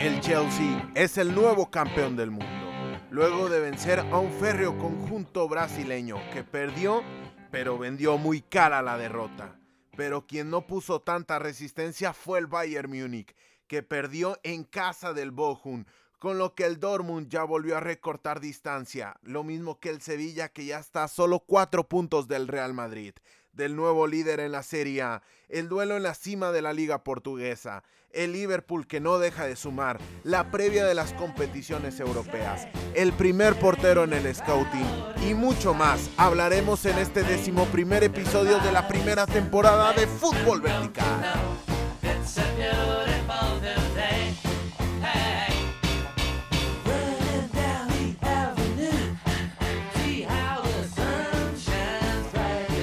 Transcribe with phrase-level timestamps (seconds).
[0.00, 2.46] El Chelsea es el nuevo campeón del mundo,
[3.10, 7.02] luego de vencer a un férreo conjunto brasileño que perdió,
[7.50, 9.60] pero vendió muy cara la derrota.
[9.98, 13.36] Pero quien no puso tanta resistencia fue el Bayern Múnich,
[13.66, 15.84] que perdió en casa del Bochum,
[16.18, 20.48] con lo que el Dortmund ya volvió a recortar distancia, lo mismo que el Sevilla
[20.48, 23.12] que ya está a solo cuatro puntos del Real Madrid
[23.52, 27.04] del nuevo líder en la Serie A, el duelo en la cima de la liga
[27.04, 27.82] portuguesa,
[28.12, 33.58] el Liverpool que no deja de sumar, la previa de las competiciones europeas, el primer
[33.58, 38.88] portero en el scouting y mucho más hablaremos en este décimo primer episodio de la
[38.88, 41.49] primera temporada de Fútbol Vertical.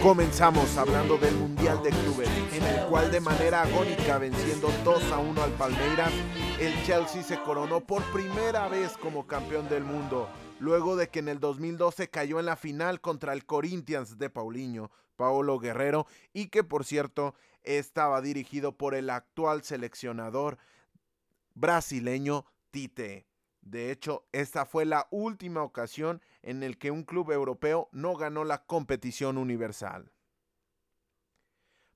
[0.07, 5.17] Comenzamos hablando del Mundial de Clubes, en el cual de manera agónica venciendo 2 a
[5.17, 6.13] 1 al Palmeiras,
[6.61, 10.29] el Chelsea se coronó por primera vez como campeón del mundo,
[10.61, 14.91] luego de que en el 2012 cayó en la final contra el Corinthians de Paulinho,
[15.17, 20.57] Paolo Guerrero, y que por cierto estaba dirigido por el actual seleccionador
[21.53, 23.25] brasileño Tite.
[23.59, 28.45] De hecho, esta fue la última ocasión en el que un club europeo no ganó
[28.45, 30.13] la competición universal.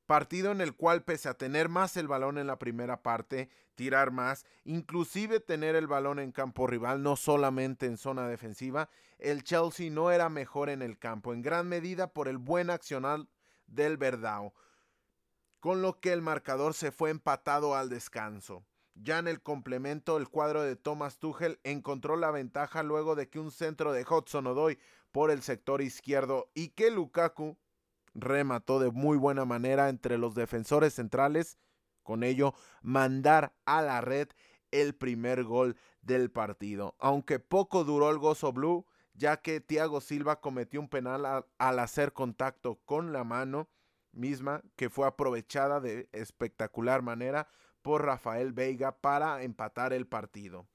[0.06, 4.12] Partido en el cual, pese a tener más el balón en la primera parte, tirar
[4.12, 9.90] más, inclusive tener el balón en campo rival, no solamente en zona defensiva, el Chelsea
[9.90, 13.30] no era mejor en el campo, en gran medida por el buen accional
[13.68, 14.54] del Verdao,
[15.62, 18.66] con lo que el marcador se fue empatado al descanso.
[18.95, 23.39] Ya en el complemento, el cuadro de Thomas Tuchel encontró la ventaja luego de que
[23.39, 24.78] un centro de Hudson Odoy
[25.11, 27.58] por el sector izquierdo y que Lukaku
[28.14, 31.58] remató de muy buena manera entre los defensores centrales,
[32.03, 34.28] con ello mandar a la red
[34.72, 36.95] el primer gol del partido.
[37.00, 42.13] Aunque poco duró el gozo blue, ya que Thiago Silva cometió un penal al hacer
[42.13, 43.69] contacto con la mano
[44.12, 47.47] misma que fue aprovechada de espectacular manera
[47.81, 50.68] por Rafael Veiga para empatar el partido.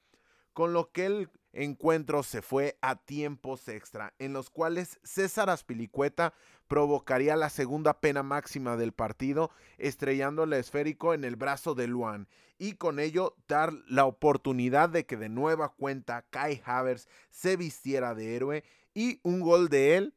[0.53, 6.35] Con lo que el encuentro se fue a tiempos extra, en los cuales César Aspilicueta
[6.69, 12.29] provocaría la segunda pena máxima del partido, estrellando el esférico en el brazo de Luan,
[12.59, 18.15] y con ello dar la oportunidad de que de nueva cuenta Kai Havers se vistiera
[18.15, 20.15] de héroe y un gol de él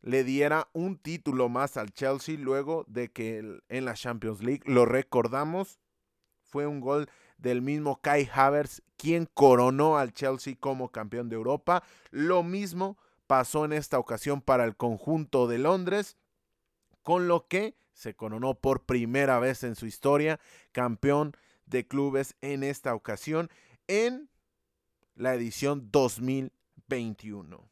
[0.00, 4.84] le diera un título más al Chelsea luego de que en la Champions League, lo
[4.84, 5.78] recordamos,
[6.52, 7.08] fue un gol
[7.38, 11.82] del mismo Kai Havertz, quien coronó al Chelsea como campeón de Europa.
[12.10, 16.18] Lo mismo pasó en esta ocasión para el conjunto de Londres,
[17.02, 20.38] con lo que se coronó por primera vez en su historia
[20.72, 23.50] campeón de clubes en esta ocasión
[23.88, 24.28] en
[25.14, 27.66] la edición 2021.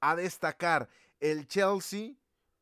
[0.00, 0.88] A destacar,
[1.20, 2.14] el Chelsea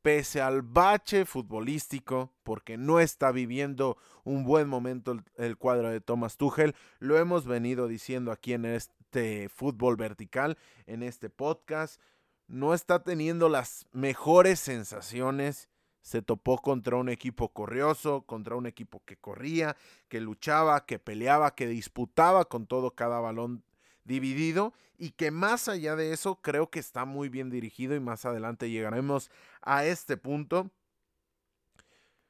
[0.06, 6.36] pese al bache futbolístico, porque no está viviendo un buen momento el, cuadro de Thomas
[6.36, 12.00] Tuchel, lo hemos venido diciendo aquí en este fútbol vertical, en este podcast,
[12.46, 15.68] no está teniendo las mejores sensaciones.
[16.02, 21.56] Se topó contra un equipo corrioso, contra un equipo que corría, que luchaba, que peleaba,
[21.56, 23.64] que disputaba con todo cada balón
[24.06, 28.24] dividido y que más allá de eso creo que está muy bien dirigido y más
[28.24, 29.30] adelante llegaremos
[29.62, 30.70] a este punto.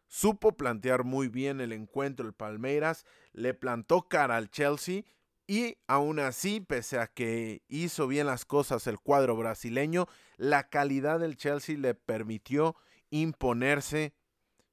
[0.09, 5.03] Supo plantear muy bien el encuentro el Palmeiras, le plantó cara al Chelsea
[5.47, 11.21] y aún así, pese a que hizo bien las cosas el cuadro brasileño, la calidad
[11.21, 12.77] del Chelsea le permitió
[13.11, 14.13] imponerse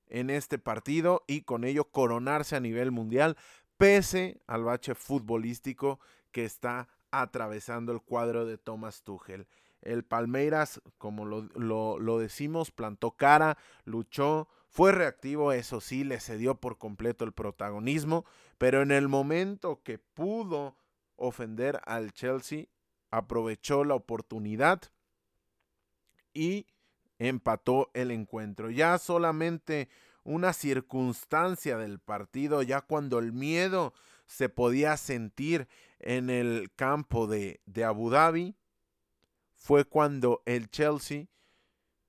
[0.08, 3.38] en este partido y con ello coronarse a nivel mundial,
[3.78, 6.00] pese al bache futbolístico
[6.34, 9.48] que está atravesando el cuadro de Thomas Tuchel.
[9.82, 16.78] El Palmeiras, como lo, decimos, plantó cara, luchó, fue reactivo, eso sí, le cedió por
[16.78, 18.26] completo el protagonismo,
[18.57, 20.75] pero en el momento que pudo
[21.16, 22.66] ofender al Chelsea,
[23.12, 24.81] aprovechó la oportunidad
[26.34, 26.66] y
[27.19, 28.72] empató el encuentro.
[28.72, 29.90] Ya solamente
[30.24, 33.94] una circunstancia del partido, ya cuando el miedo
[34.25, 35.68] se podía sentir
[36.04, 38.56] en el campo de, de Abu Dhabi,
[39.56, 41.28] fue cuando el Chelsea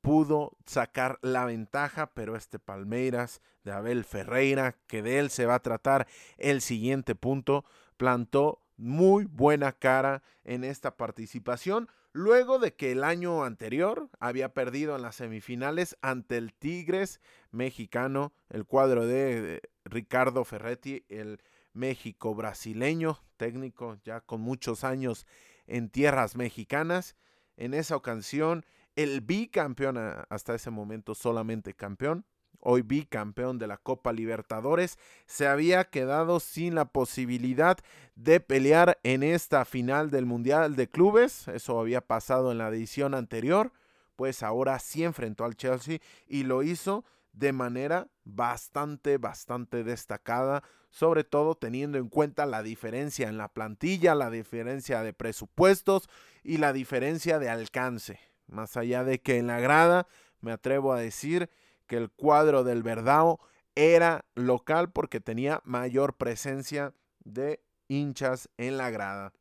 [0.00, 5.54] pudo sacar la ventaja, pero este Palmeiras de Abel Ferreira, que de él se va
[5.54, 6.06] a tratar
[6.36, 7.64] el siguiente punto,
[7.96, 14.94] plantó muy buena cara en esta participación, luego de que el año anterior había perdido
[14.96, 17.20] en las semifinales ante el Tigres
[17.50, 21.40] mexicano, el cuadro de Ricardo Ferretti, el
[21.74, 25.26] México brasileño, técnico ya con muchos años
[25.66, 27.16] en tierras mexicanas.
[27.56, 28.64] En esa ocasión,
[28.96, 29.98] el bicampeón
[30.28, 32.24] hasta ese momento solamente campeón,
[32.60, 37.76] hoy bicampeón de la Copa Libertadores, se había quedado sin la posibilidad
[38.14, 41.48] de pelear en esta final del Mundial de Clubes.
[41.48, 43.72] Eso había pasado en la edición anterior,
[44.16, 47.04] pues ahora sí enfrentó al Chelsea y lo hizo
[47.34, 54.14] de manera bastante, bastante destacada, sobre todo teniendo en cuenta la diferencia en la plantilla,
[54.14, 56.08] la diferencia de presupuestos
[56.42, 58.20] y la diferencia de alcance.
[58.46, 60.06] Más allá de que en la grada,
[60.40, 61.50] me atrevo a decir
[61.86, 63.40] que el cuadro del Verdao
[63.74, 66.94] era local porque tenía mayor presencia
[67.24, 69.32] de hinchas en la grada.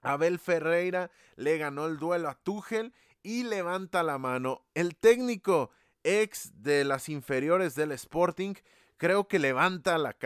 [0.00, 4.64] Abel Ferreira le ganó el duelo a Tuchel y levanta la mano.
[4.74, 5.70] El técnico
[6.04, 8.54] ex de las inferiores del Sporting,
[8.96, 10.16] creo que levanta la,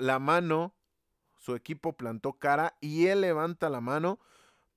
[0.00, 0.74] la, mano,
[1.38, 4.20] su equipo plantó cara y él levanta la mano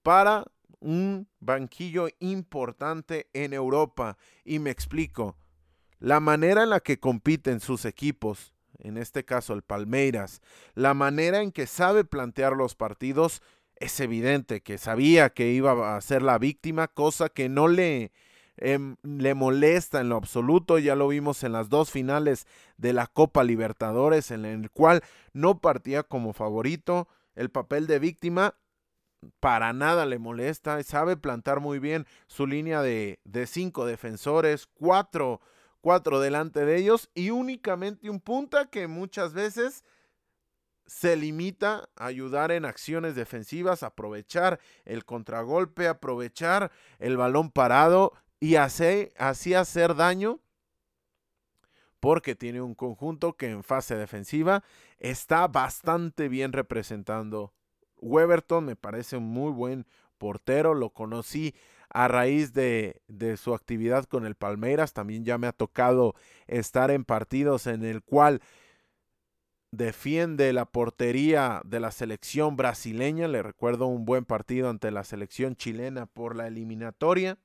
[0.02, 0.46] para
[0.80, 4.18] un banquillo importante en Europa.
[4.44, 5.38] Y me explico,
[6.00, 10.42] la manera en la que compiten sus equipos, en este caso el Palmeiras,
[10.74, 13.42] la manera en que sabe plantear los partidos,
[13.76, 18.12] es evidente que sabía que iba a ser la víctima, cosa que no le,
[18.58, 20.78] Em, le molesta en lo absoluto.
[20.78, 22.48] Ya lo vimos en las dos finales
[22.78, 25.02] de la Copa Libertadores, en el cual
[25.34, 27.08] no partía como favorito.
[27.36, 28.56] El papel de víctima
[29.40, 30.82] para nada le molesta.
[30.84, 35.42] Sabe plantar muy bien su línea de, de cinco defensores, cuatro,
[35.82, 39.84] cuatro delante de ellos y únicamente un punta que muchas veces
[40.86, 48.58] se limita a ayudar en acciones defensivas, aprovechar el contragolpe, aprovechar el balón parado y
[48.58, 50.42] así, así hacer daño
[52.02, 54.66] porque tiene un conjunto que en fase defensiva
[55.00, 57.54] está bastante bien representando.
[58.02, 59.86] Weberton me parece un muy buen
[60.18, 61.56] portero, lo conocí
[61.88, 66.14] a raíz de, de, su actividad con el Palmeiras, también ya me ha tocado
[66.46, 68.42] estar en partidos en el cual
[69.72, 75.56] defiende la portería de la selección brasileña, le recuerdo un buen partido ante la selección
[75.56, 77.38] chilena por la eliminatoria.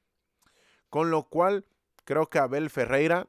[0.91, 1.65] Con lo cual,
[2.05, 3.29] creo que Abel Ferreira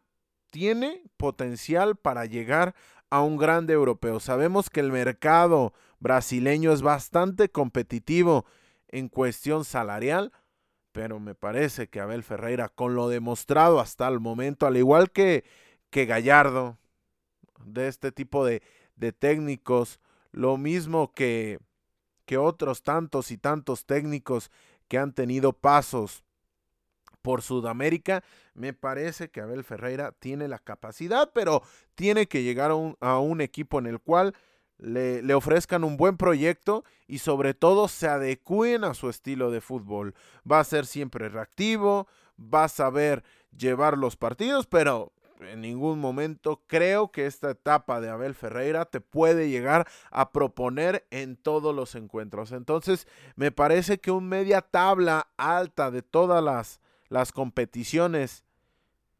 [0.51, 2.75] tiene potencial para llegar
[3.09, 4.19] a un grande europeo.
[4.19, 8.45] Sabemos que el mercado brasileño es bastante competitivo
[8.87, 10.31] en cuestión salarial,
[10.91, 15.43] pero me parece que Abel Ferreira, con lo demostrado hasta el momento, al igual que,
[15.89, 16.77] que Gallardo,
[17.63, 18.63] de este tipo de,
[18.95, 19.99] de técnicos,
[20.31, 21.59] lo mismo que,
[22.25, 24.51] que otros tantos y tantos técnicos
[24.87, 26.23] que han tenido pasos
[27.21, 28.23] por Sudamérica.
[28.53, 31.63] Me parece que Abel Ferreira tiene la capacidad, pero
[31.95, 34.35] tiene que llegar a un, equipo en el cual
[34.77, 39.61] le, le, ofrezcan un buen proyecto y sobre todo se adecúen a su estilo de
[39.61, 40.15] fútbol.
[40.49, 42.07] Va a ser siempre reactivo,
[42.37, 45.11] va a saber llevar los partidos, pero
[45.41, 51.07] en ningún momento creo que esta etapa de Abel Ferreira te puede llegar a proponer
[51.11, 52.51] en todos los encuentros.
[52.51, 58.43] Entonces, me parece que un media tabla alta de todas las las competiciones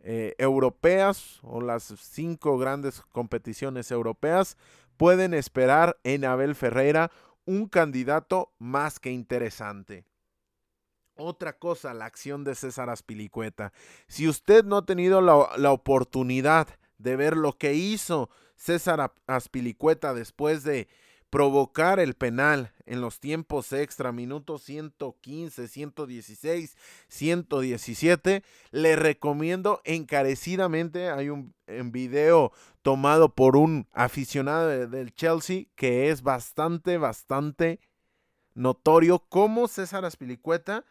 [0.01, 4.57] eh, europeas o las cinco grandes competiciones europeas
[4.95, 7.11] pueden esperar en Abel Ferreira
[7.45, 10.05] un candidato más que interesante.
[11.15, 13.73] Otra cosa, la acción de César Aspilicueta.
[14.07, 20.13] Si usted no ha tenido la, la oportunidad de ver lo que hizo César Aspilicueta
[20.13, 20.87] después de
[21.29, 31.29] provocar el penal en los tiempos extra, minutos 115, 116, 117, le recomiendo encarecidamente, hay
[31.29, 31.53] un
[31.91, 37.79] video tomado por un aficionado del Chelsea que es bastante, bastante
[38.53, 40.85] notorio cómo César Aspilicueta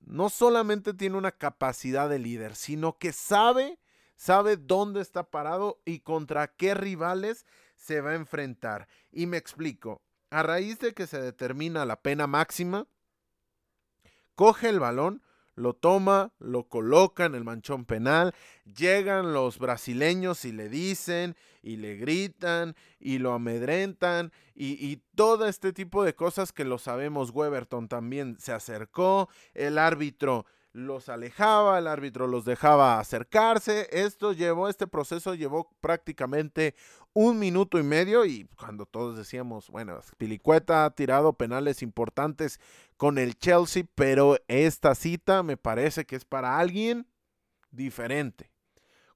[0.00, 3.78] no solamente tiene una capacidad de líder, sino que sabe,
[4.16, 7.46] sabe dónde está parado y contra qué rivales
[7.78, 8.88] se va a enfrentar.
[9.10, 10.02] Y me explico.
[10.30, 12.86] A raíz de que se determina la pena máxima,
[14.34, 15.22] coge el balón,
[15.54, 21.76] lo toma, lo coloca en el manchón penal, llegan los brasileños y le dicen y
[21.76, 27.30] le gritan y lo amedrentan y, y, todo este tipo de cosas que lo sabemos.
[27.30, 33.88] Weberton también se acercó, el árbitro los alejaba, el árbitro los dejaba acercarse.
[33.90, 36.74] Esto llevó, este proceso llevó prácticamente
[37.12, 42.60] un minuto y medio y cuando todos decíamos, bueno, Pilicueta ha tirado penales importantes
[42.96, 47.08] con el Chelsea, pero esta cita me parece que es para alguien
[47.70, 48.50] diferente.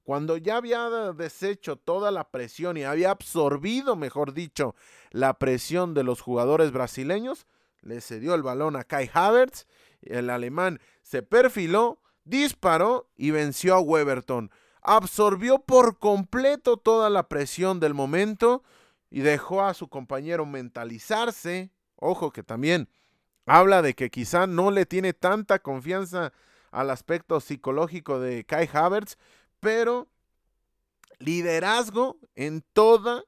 [0.03, 4.75] cuando ya había deshecho toda la presión y había absorbido, mejor dicho,
[5.11, 7.47] la presión de los jugadores brasileños,
[7.81, 9.65] le cedió el balón a Kai Havertz,
[10.07, 14.51] el alemán se perfiló, disparó y venció a Weberton.
[14.81, 18.63] Absorbió por completo toda la presión del momento
[19.09, 21.71] y dejó a su compañero mentalizarse.
[21.95, 22.89] Ojo que también
[23.45, 26.33] habla de que quizá no le tiene tanta confianza
[26.71, 29.17] al aspecto psicológico de Kai Havertz,
[29.59, 30.07] pero
[31.19, 33.23] liderazgo en toda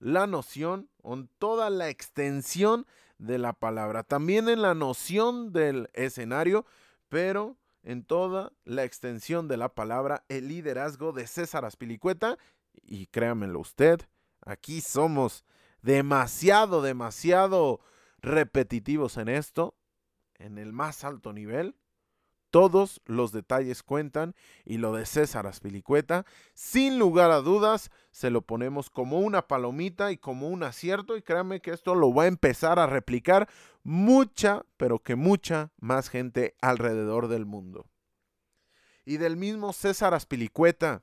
[0.00, 2.86] la noción, en toda la extensión
[3.22, 6.66] de la palabra, también en la noción del escenario,
[7.08, 12.36] pero en toda la extensión de la palabra, el liderazgo de César Aspilicueta,
[12.82, 14.00] y créamelo usted,
[14.40, 15.44] aquí somos
[15.82, 17.80] demasiado, demasiado
[18.18, 19.76] repetitivos en esto,
[20.34, 21.76] en el más alto nivel,
[22.52, 24.34] todos los detalles cuentan
[24.66, 30.12] y lo de César Aspilicueta, sin lugar a dudas, se lo ponemos como una palomita
[30.12, 33.48] y como un acierto y créanme que esto lo va a empezar a replicar
[33.82, 37.86] mucha, pero que mucha más gente alrededor del mundo.
[39.06, 41.02] Y del mismo César Aspilicueta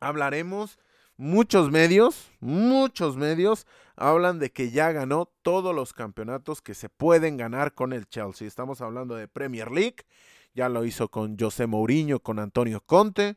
[0.00, 0.78] hablaremos
[1.16, 3.66] muchos medios, muchos medios
[3.96, 8.46] hablan de que ya ganó todos los campeonatos que se pueden ganar con el Chelsea.
[8.46, 10.04] Estamos hablando de Premier League,
[10.54, 13.36] ya lo hizo con José Mourinho, con Antonio Conte,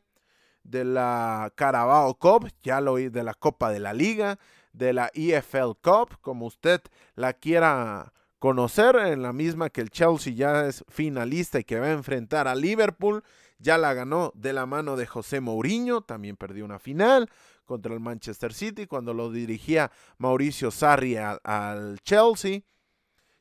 [0.62, 4.38] de la Carabao Cup, ya lo hizo de la Copa de la Liga,
[4.72, 6.82] de la EFL Cup, como usted
[7.14, 11.86] la quiera conocer, en la misma que el Chelsea ya es finalista y que va
[11.86, 13.22] a enfrentar a Liverpool,
[13.58, 17.30] ya la ganó de la mano de José Mourinho, también perdió una final
[17.64, 22.60] contra el Manchester City cuando lo dirigía Mauricio Sarri al Chelsea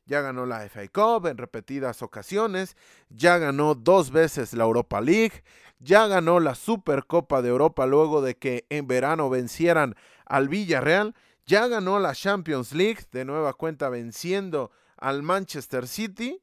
[0.05, 2.77] ya ganó la FA Cup en repetidas ocasiones,
[3.09, 5.43] ya ganó dos veces la Europa League,
[5.79, 9.95] ya ganó la Supercopa de Europa luego de que en verano vencieran
[10.25, 16.41] al Villarreal, ya ganó la Champions League de nueva cuenta venciendo al Manchester City,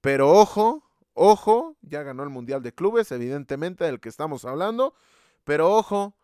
[0.00, 4.94] pero ojo, ojo, ya ganó el Mundial de Clubes, evidentemente del que estamos hablando,
[5.44, 6.14] pero ojo,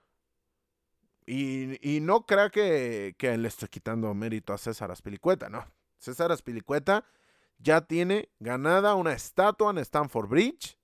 [1.26, 5.64] y, no crea que, que le estoy quitando mérito a César Aspilicueta, no,
[6.04, 7.04] César Aspilicueta
[7.58, 10.78] ya tiene ganada una estatua en Stanford Bridge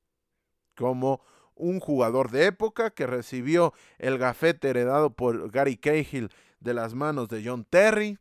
[0.74, 1.20] como
[1.54, 7.28] un jugador de época que recibió el gafete heredado por Gary Cahill de las manos
[7.28, 8.18] de John Terry,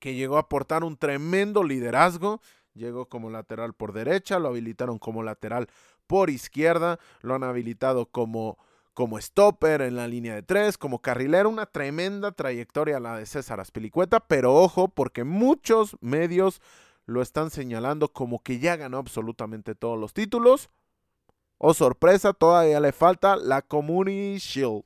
[0.00, 2.40] que llegó a aportar un tremendo liderazgo,
[2.72, 5.68] llegó como lateral por derecha, lo habilitaron como lateral
[6.08, 8.58] por izquierda, lo han habilitado como
[8.94, 13.60] como stopper en la línea de tres, como carrilero, una tremenda trayectoria la de César
[13.60, 16.62] Aspilicueta, pero ojo porque muchos medios
[17.04, 20.70] lo están señalando como que ya ganó absolutamente todos los títulos.
[21.58, 24.84] Oh sorpresa, todavía le falta la Community Shield.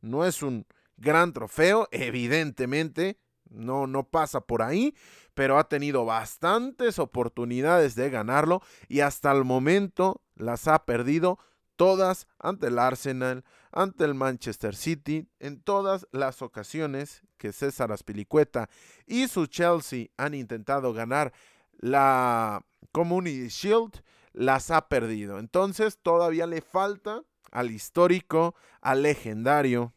[0.00, 0.66] No es un
[0.96, 3.18] gran trofeo, evidentemente,
[3.50, 4.94] no, no pasa por ahí,
[5.34, 11.38] pero ha tenido bastantes oportunidades de ganarlo y hasta el momento las ha perdido
[11.76, 18.68] todas ante el Arsenal, ante el Manchester City, en todas las ocasiones que César Aspilicueta
[19.06, 21.32] y su Chelsea han intentado ganar
[21.78, 24.02] la Community Shield,
[24.32, 25.38] las ha perdido.
[25.38, 29.92] Entonces todavía le falta al histórico, al legendario,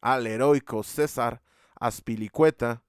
[0.00, 1.42] al heroico César
[1.78, 2.82] Aspilicueta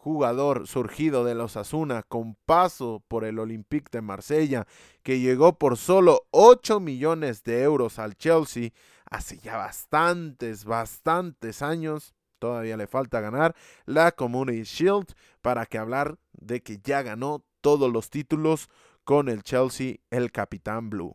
[0.00, 4.66] jugador surgido de los Asuna con paso por el Olympique de Marsella,
[5.02, 8.70] que llegó por solo 8 millones de euros al Chelsea
[9.04, 12.14] hace ya bastantes, bastantes años.
[12.38, 13.54] Todavía le falta ganar
[13.84, 18.70] la Community Shield para que hablar de que ya ganó todos los títulos
[19.04, 21.14] con el Chelsea, el capitán Blue.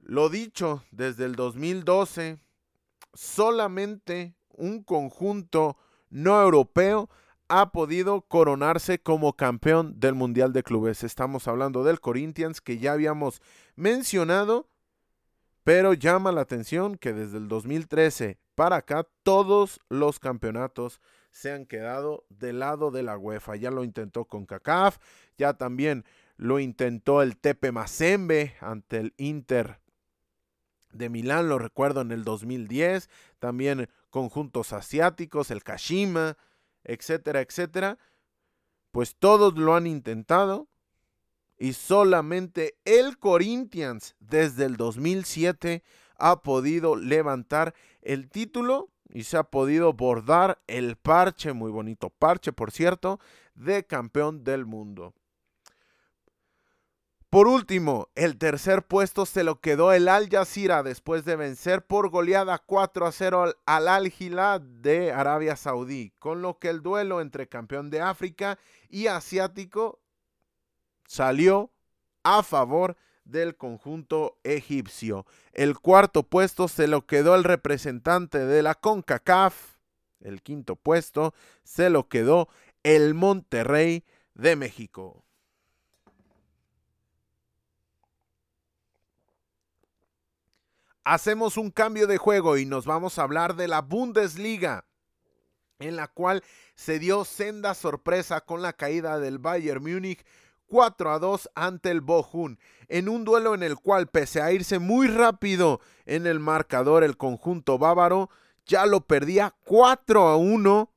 [0.00, 2.40] Lo dicho, desde el 2012,
[3.14, 5.76] solamente un conjunto
[6.10, 7.08] no europeo
[7.48, 11.02] ha podido coronarse como campeón del Mundial de Clubes.
[11.02, 13.42] Estamos hablando del Corinthians que ya habíamos
[13.74, 14.68] mencionado,
[15.64, 21.00] pero llama la atención que desde el 2013 para acá todos los campeonatos
[21.30, 23.56] se han quedado del lado de la UEFA.
[23.56, 24.98] Ya lo intentó con CACAF,
[25.36, 26.04] ya también
[26.36, 29.79] lo intentó el Tepe Mazembe ante el Inter
[30.92, 36.36] de Milán, lo recuerdo en el 2010, también conjuntos asiáticos, el Kashima,
[36.84, 37.98] etcétera, etcétera,
[38.90, 40.68] pues todos lo han intentado
[41.58, 45.84] y solamente el Corinthians desde el 2007
[46.16, 52.52] ha podido levantar el título y se ha podido bordar el parche, muy bonito parche
[52.52, 53.20] por cierto,
[53.54, 55.14] de campeón del mundo.
[57.30, 62.10] Por último, el tercer puesto se lo quedó el Al Jazeera después de vencer por
[62.10, 67.20] goleada 4 a 0 al Al Hilal de Arabia Saudí, con lo que el duelo
[67.20, 68.58] entre campeón de África
[68.88, 70.00] y asiático
[71.06, 71.70] salió
[72.24, 75.24] a favor del conjunto egipcio.
[75.52, 79.76] El cuarto puesto se lo quedó el representante de la CONCACAF.
[80.18, 81.32] El quinto puesto
[81.62, 82.48] se lo quedó
[82.82, 85.24] el Monterrey de México.
[91.10, 94.84] Hacemos un cambio de juego y nos vamos a hablar de la Bundesliga,
[95.80, 96.44] en la cual
[96.76, 100.24] se dio senda sorpresa con la caída del Bayern Múnich
[100.68, 104.78] 4 a 2 ante el Bochum, en un duelo en el cual, pese a irse
[104.78, 108.30] muy rápido en el marcador, el conjunto bávaro
[108.64, 110.92] ya lo perdía 4 a 1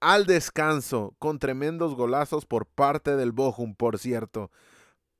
[0.00, 4.50] al descanso, con tremendos golazos por parte del Bochum, por cierto.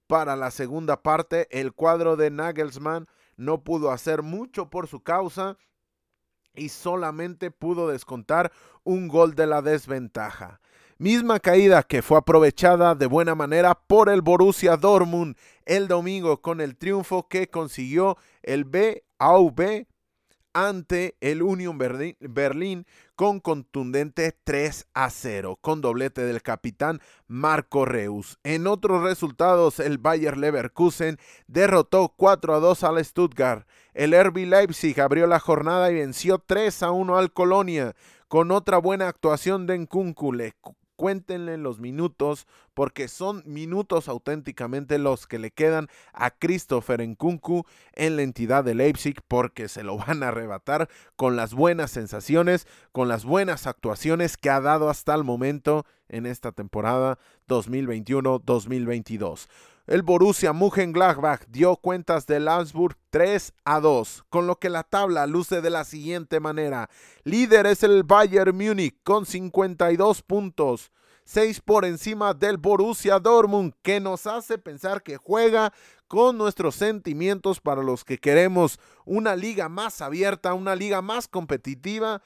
[0.08, 3.06] Para la segunda parte, el cuadro de Nagelsmann
[3.44, 5.56] no pudo hacer mucho por su causa
[6.54, 8.52] y solamente pudo descontar
[8.84, 10.60] un gol de la desventaja.
[10.98, 16.60] Misma caída que fue aprovechada de buena manera por el Borussia Dortmund el domingo con
[16.60, 19.86] el triunfo que consiguió el BAV
[20.54, 28.38] ante el Union Berlín con contundente 3 a 0, con doblete del capitán Marco Reus.
[28.42, 33.66] En otros resultados, el Bayer Leverkusen derrotó 4 a 2 al Stuttgart.
[33.94, 37.94] El RB Leipzig abrió la jornada y venció 3 a 1 al Colonia,
[38.28, 40.32] con otra buena actuación de Nkunku
[41.02, 48.14] cuéntenle los minutos, porque son minutos auténticamente los que le quedan a Christopher Nkunku en
[48.14, 53.08] la entidad de Leipzig, porque se lo van a arrebatar con las buenas sensaciones, con
[53.08, 57.18] las buenas actuaciones que ha dado hasta el momento en esta temporada
[57.48, 59.48] 2021-2022.
[59.84, 65.26] El Borussia Mönchengladbach dio cuentas del Augsburg 3 a 2, con lo que la tabla
[65.26, 66.88] luce de la siguiente manera.
[67.24, 70.92] Líder es el Bayern Múnich con 52 puntos,
[71.24, 75.72] 6 por encima del Borussia Dortmund, que nos hace pensar que juega
[76.06, 82.22] con nuestros sentimientos para los que queremos una liga más abierta, una liga más competitiva.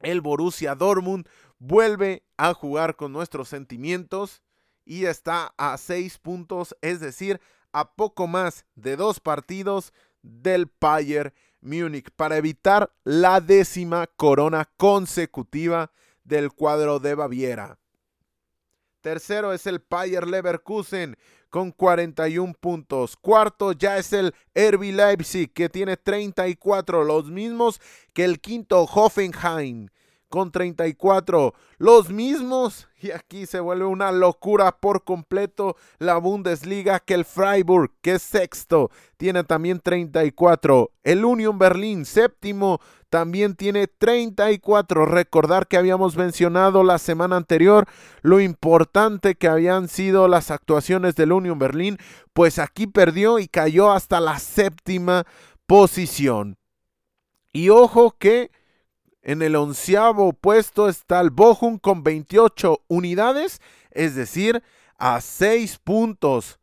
[0.00, 1.26] El Borussia Dortmund
[1.58, 4.43] vuelve a jugar con nuestros sentimientos
[4.84, 7.40] y está a seis puntos, es decir,
[7.72, 9.92] a poco más de dos partidos
[10.22, 15.90] del Bayern Múnich para evitar la décima corona consecutiva
[16.22, 17.78] del cuadro de Baviera.
[19.00, 21.16] Tercero es el Bayer Leverkusen
[21.50, 23.16] con 41 puntos.
[23.16, 27.80] Cuarto ya es el RB Leipzig que tiene 34, los mismos
[28.12, 29.88] que el quinto Hoffenheim
[30.34, 31.54] con 34.
[31.78, 37.92] Los mismos, y aquí se vuelve una locura por completo la Bundesliga, que el Freiburg,
[38.02, 40.90] que es sexto, tiene también 34.
[41.04, 45.06] El Union Berlin, séptimo, también tiene 34.
[45.06, 47.86] Recordar que habíamos mencionado la semana anterior
[48.22, 51.96] lo importante que habían sido las actuaciones del Union Berlin,
[52.32, 55.26] pues aquí perdió y cayó hasta la séptima
[55.68, 56.58] posición.
[57.52, 58.50] Y ojo que
[59.24, 63.60] en el onceavo puesto está el Bochum con 28 unidades,
[63.90, 64.62] es decir,
[64.98, 66.60] a 6 puntos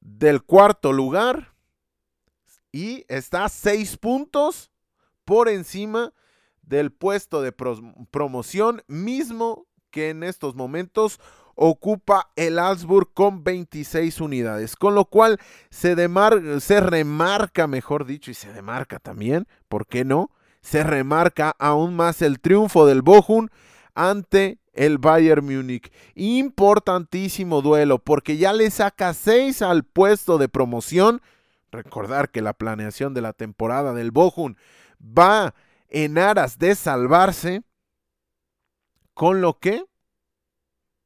[0.00, 1.54] del cuarto lugar.
[2.70, 4.70] Y está a 6 puntos
[5.24, 6.12] por encima
[6.62, 11.18] del puesto de promoción mismo que en estos momentos
[11.56, 15.96] ocupa el Augsburg con 26 unidades, con lo cual se,
[16.60, 20.30] se remarca, mejor dicho, y se demarca también, ¿por qué no?
[20.68, 23.48] Se remarca aún más el triunfo del Bochum
[23.94, 25.90] ante el Bayern Múnich.
[26.14, 31.22] Importantísimo duelo porque ya le saca 6 al puesto de promoción.
[31.72, 34.56] Recordar que la planeación de la temporada del Bochum
[35.00, 35.54] va
[35.88, 37.62] en aras de salvarse,
[39.14, 39.86] con lo que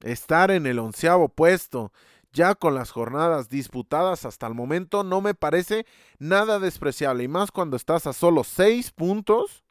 [0.00, 1.92] estar en el onceavo puesto
[2.32, 5.86] ya con las jornadas disputadas hasta el momento no me parece
[6.18, 9.64] nada despreciable y más cuando estás a solo 6 puntos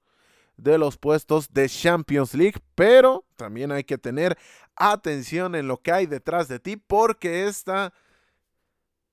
[0.57, 4.37] de los puestos de Champions League, pero también hay que tener
[4.75, 7.93] atención en lo que hay detrás de ti porque esta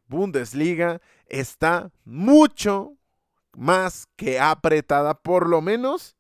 [0.07, 2.97] Bundesliga está mucho
[3.53, 6.17] más que apretada, por lo menos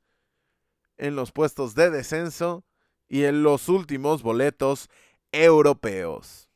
[0.96, 2.64] en los puestos de descenso
[3.08, 4.88] y en los últimos boletos
[5.32, 6.47] europeos.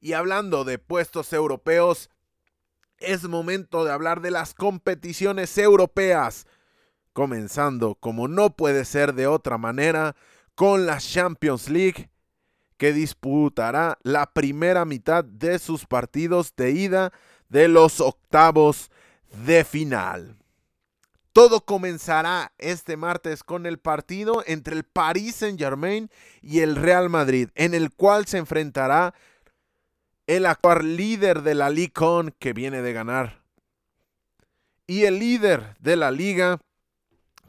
[0.00, 2.10] Y hablando de puestos europeos,
[2.98, 6.46] es momento de hablar de las competiciones europeas,
[7.12, 10.14] comenzando como no puede ser de otra manera
[10.54, 12.10] con la Champions League,
[12.76, 17.12] que disputará la primera mitad de sus partidos de ida
[17.48, 18.90] de los octavos
[19.46, 20.36] de final.
[21.32, 27.50] Todo comenzará este martes con el partido entre el Paris Saint-Germain y el Real Madrid,
[27.54, 29.14] en el cual se enfrentará
[30.28, 33.42] el actual líder de la Ligue que viene de ganar.
[34.86, 36.58] Y el líder de la liga,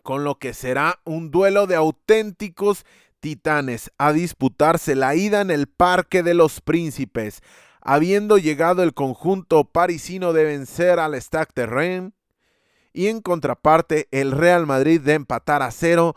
[0.02, 2.86] con lo que será un duelo de auténticos
[3.20, 7.42] titanes a disputarse la ida en el Parque de los Príncipes,
[7.82, 12.14] habiendo llegado el conjunto parisino de vencer al Stade de Rennes
[12.94, 16.16] y en contraparte el Real Madrid de empatar a cero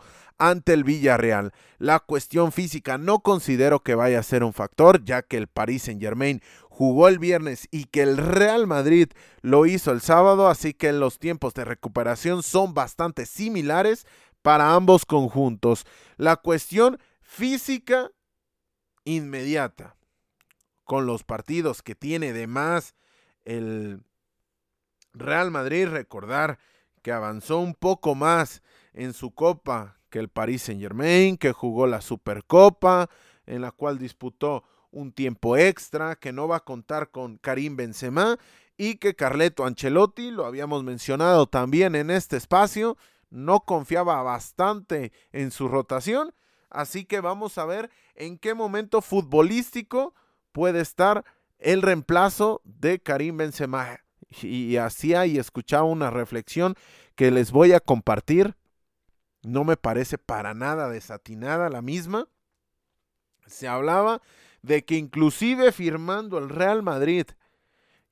[0.49, 1.53] ante el Villarreal.
[1.77, 5.83] La cuestión física no considero que vaya a ser un factor, ya que el Paris
[5.83, 9.07] Saint Germain jugó el viernes y que el Real Madrid
[9.41, 14.05] lo hizo el sábado, así que los tiempos de recuperación son bastante similares
[14.41, 15.85] para ambos conjuntos.
[16.17, 18.11] La cuestión física
[19.05, 19.95] inmediata,
[20.83, 22.95] con los partidos que tiene de más
[23.45, 24.01] el
[25.13, 26.59] Real Madrid, recordar
[27.01, 28.61] que avanzó un poco más
[28.93, 33.09] en su copa que el Paris Saint Germain, que jugó la Supercopa,
[33.47, 38.37] en la cual disputó un tiempo extra, que no va a contar con Karim Benzema
[38.77, 42.95] y que Carleto Ancelotti, lo habíamos mencionado también en este espacio,
[43.31, 46.31] no confiaba bastante en su rotación,
[46.69, 50.13] así que vamos a ver en qué momento futbolístico
[50.51, 51.25] puede estar
[51.57, 53.99] el reemplazo de Karim Benzema.
[54.43, 56.75] Y hacía y escuchaba una reflexión
[57.15, 58.55] que les voy a compartir
[59.43, 62.27] no me parece para nada desatinada la misma.
[63.45, 64.21] Se hablaba
[64.61, 67.27] de que inclusive firmando el Real Madrid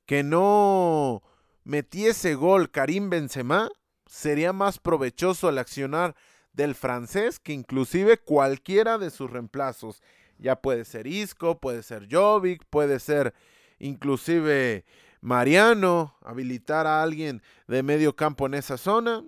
[0.06, 1.24] que no
[1.64, 3.70] metiese gol Karim Benzema,
[4.08, 6.16] sería más provechoso el accionar
[6.52, 10.04] del francés que inclusive cualquiera de sus reemplazos.
[10.38, 13.34] Ya puede ser Isco, puede ser Jovic, puede ser
[13.80, 14.84] inclusive
[15.22, 19.24] Mariano, habilitar a alguien de medio campo en esa zona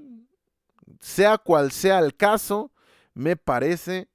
[1.04, 2.72] sea cual sea el caso,
[3.14, 4.08] me parece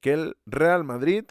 [0.00, 1.24] que el Real Madrid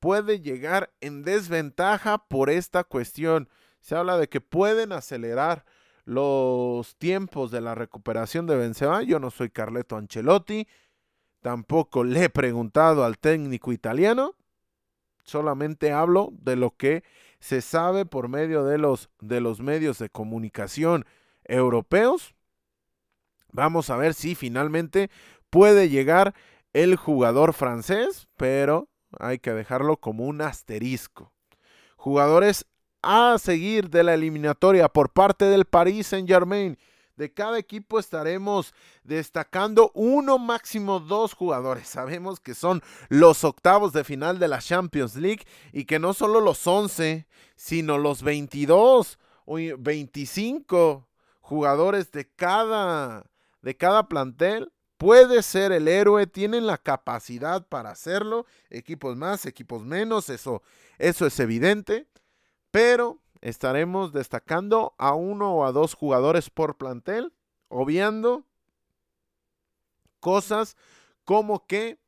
[0.00, 3.48] puede llegar en desventaja por esta cuestión.
[3.78, 5.64] Se habla de que pueden acelerar
[6.04, 9.04] los tiempos de la recuperación de Benzema.
[9.04, 10.66] Yo no soy Carleto Ancelotti,
[11.40, 14.34] tampoco le he preguntado al técnico italiano.
[15.22, 17.04] Solamente hablo de lo que
[17.38, 21.06] se sabe por medio de los, de los medios de comunicación
[21.44, 22.34] europeos
[23.52, 25.10] Vamos a ver si finalmente
[25.50, 26.34] puede llegar
[26.72, 31.32] el jugador francés, pero hay que dejarlo como un asterisco.
[31.96, 32.66] Jugadores
[33.02, 36.78] a seguir de la eliminatoria por parte del Paris Saint Germain.
[37.16, 41.88] De cada equipo estaremos destacando uno, máximo dos jugadores.
[41.88, 46.40] Sabemos que son los octavos de final de la Champions League y que no solo
[46.40, 51.08] los 11, sino los 22 o 25
[51.40, 53.24] jugadores de cada
[53.62, 59.84] de cada plantel puede ser el héroe, tienen la capacidad para hacerlo, equipos más, equipos
[59.84, 60.62] menos, eso,
[60.98, 62.06] eso es evidente,
[62.70, 67.32] pero estaremos destacando a uno o a dos jugadores por plantel,
[67.68, 68.44] obviando
[70.20, 70.76] cosas
[71.24, 71.98] como que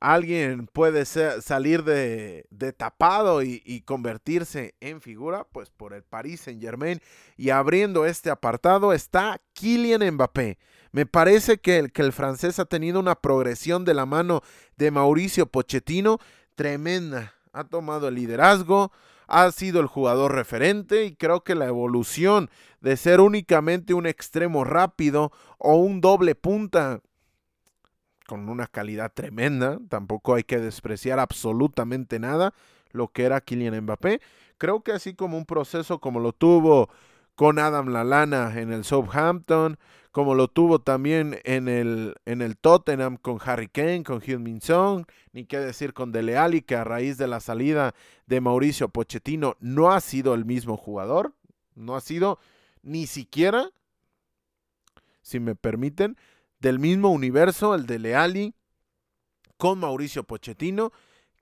[0.00, 7.00] alguien puede salir de, tapado y, convertirse en figura, pues por el Paris Saint Germain.
[7.36, 10.58] Y abriendo este apartado está Kylian Mbappé.
[10.92, 14.42] Me parece que el, que el francés ha tenido una progresión de la mano
[14.76, 16.18] de Mauricio Pochettino
[16.54, 17.34] tremenda.
[17.52, 18.90] Ha tomado el liderazgo,
[19.26, 24.64] ha sido el jugador referente y creo que la evolución de ser únicamente un extremo
[24.64, 27.00] rápido o un doble punta
[28.28, 32.52] con una calidad tremenda, tampoco hay que despreciar absolutamente nada
[32.90, 34.20] lo que era Kylian Mbappé.
[34.58, 36.90] Creo que así como un proceso como lo tuvo
[37.36, 39.78] con Adam Lalana en el Southampton,
[40.12, 44.60] como lo tuvo también en el, en el Tottenham con Harry Kane, con Hugh Min
[44.60, 47.94] Song, ni qué decir con Dele Alli, que a raíz de la salida
[48.26, 51.32] de Mauricio Pochettino no ha sido el mismo jugador,
[51.74, 52.38] no ha sido
[52.82, 53.70] ni siquiera,
[55.22, 56.18] si me permiten,
[56.60, 58.54] del mismo universo, el de Leali,
[59.56, 60.92] con Mauricio Pochettino,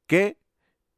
[0.07, 0.38] que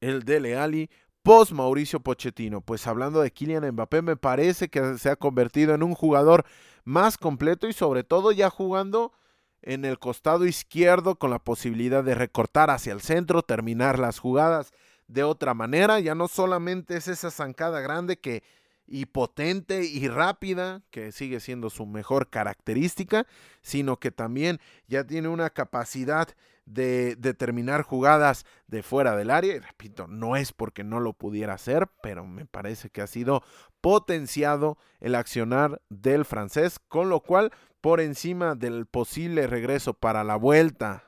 [0.00, 0.90] el de Leali
[1.22, 2.61] post Mauricio Pochettino.
[2.61, 6.44] Pues hablando de Kylian Mbappé, me parece que se ha convertido en un jugador
[6.85, 9.12] más completo y sobre todo ya jugando
[9.61, 14.72] en el costado izquierdo con la posibilidad de recortar hacia el centro, terminar las jugadas
[15.09, 16.00] de otra manera.
[16.00, 18.42] Ya no solamente es esa zancada grande que
[18.88, 23.27] y potente y rápida, que sigue siendo su mejor característica,
[23.62, 26.29] sino que también ya tiene una capacidad
[26.64, 29.55] de determinar jugadas de fuera del área.
[29.55, 33.42] Y repito, no es porque no lo pudiera hacer, pero me parece que ha sido
[33.81, 40.37] potenciado el accionar del francés, con lo cual por encima del posible regreso para la
[40.37, 41.05] vuelta,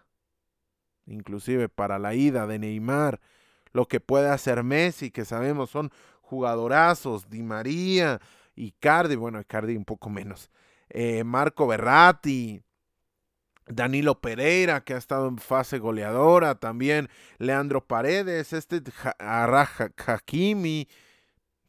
[1.07, 3.21] inclusive para la ida de Neymar,
[3.73, 5.91] lo que puede hacer Messi, que sabemos son
[6.31, 8.21] jugadorazos, Di María,
[8.55, 10.51] Icardi, bueno, Icardi un poco menos,
[10.89, 12.63] eh, Marco Berratti,
[13.67, 18.83] Danilo Pereira, que ha estado en fase goleadora, también Leandro Paredes, este
[19.19, 20.89] Arraja Hakimi,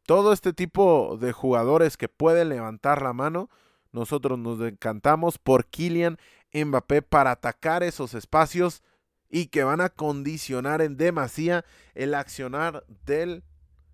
[0.05, 3.49] todo este tipo de jugadores que pueden levantar la mano,
[3.91, 6.17] nosotros nos encantamos por Kylian
[6.53, 8.81] Mbappé para atacar esos espacios
[9.29, 13.43] y que van a condicionar en demasía el accionar del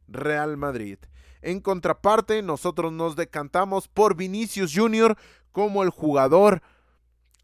[0.08, 0.98] Real Madrid.
[1.42, 5.18] En contraparte, nosotros nos decantamos por Vinicius Jr.
[5.52, 6.62] como el jugador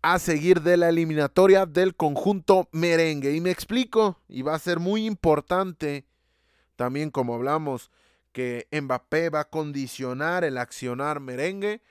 [0.01, 3.33] a seguir de la eliminatoria del conjunto merengue.
[3.33, 6.05] Y me explico, y va a ser muy importante
[6.75, 7.91] también como hablamos
[8.33, 11.81] que Mbappé va a condicionar el accionar merengue.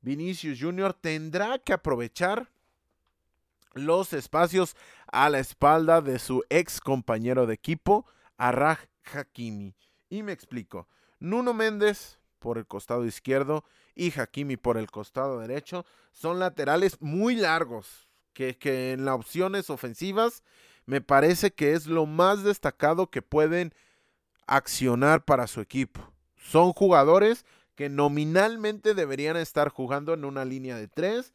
[0.00, 0.94] Vinicius Jr.
[0.94, 2.50] tendrá que aprovechar
[3.74, 4.76] los espacios
[5.10, 9.74] a la espalda de su ex compañero de equipo, Arraj Hakimi.
[10.08, 10.88] Y me explico.
[11.18, 13.64] Nuno Méndez por el costado izquierdo
[13.94, 19.70] y Hakimi por el costado derecho son laterales muy largos que, que en las opciones
[19.70, 20.42] ofensivas
[20.86, 23.74] me parece que es lo más destacado que pueden
[24.46, 26.12] accionar para su equipo.
[26.36, 31.34] Son jugadores que nominalmente deberían estar jugando en una línea de tres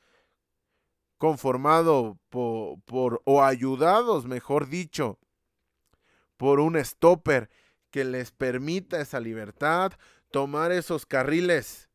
[1.17, 5.19] conformado por, o ayudados, mejor dicho,
[6.39, 7.49] por un stopper
[7.91, 9.91] que les permita esa libertad,
[10.31, 11.89] tomar esos carriles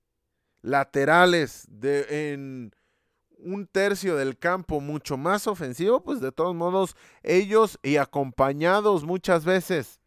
[0.61, 2.74] laterales en
[3.38, 9.46] un tercio del campo mucho más ofensivo, pues de todos modos ellos y acompañados muchas
[9.46, 9.98] veces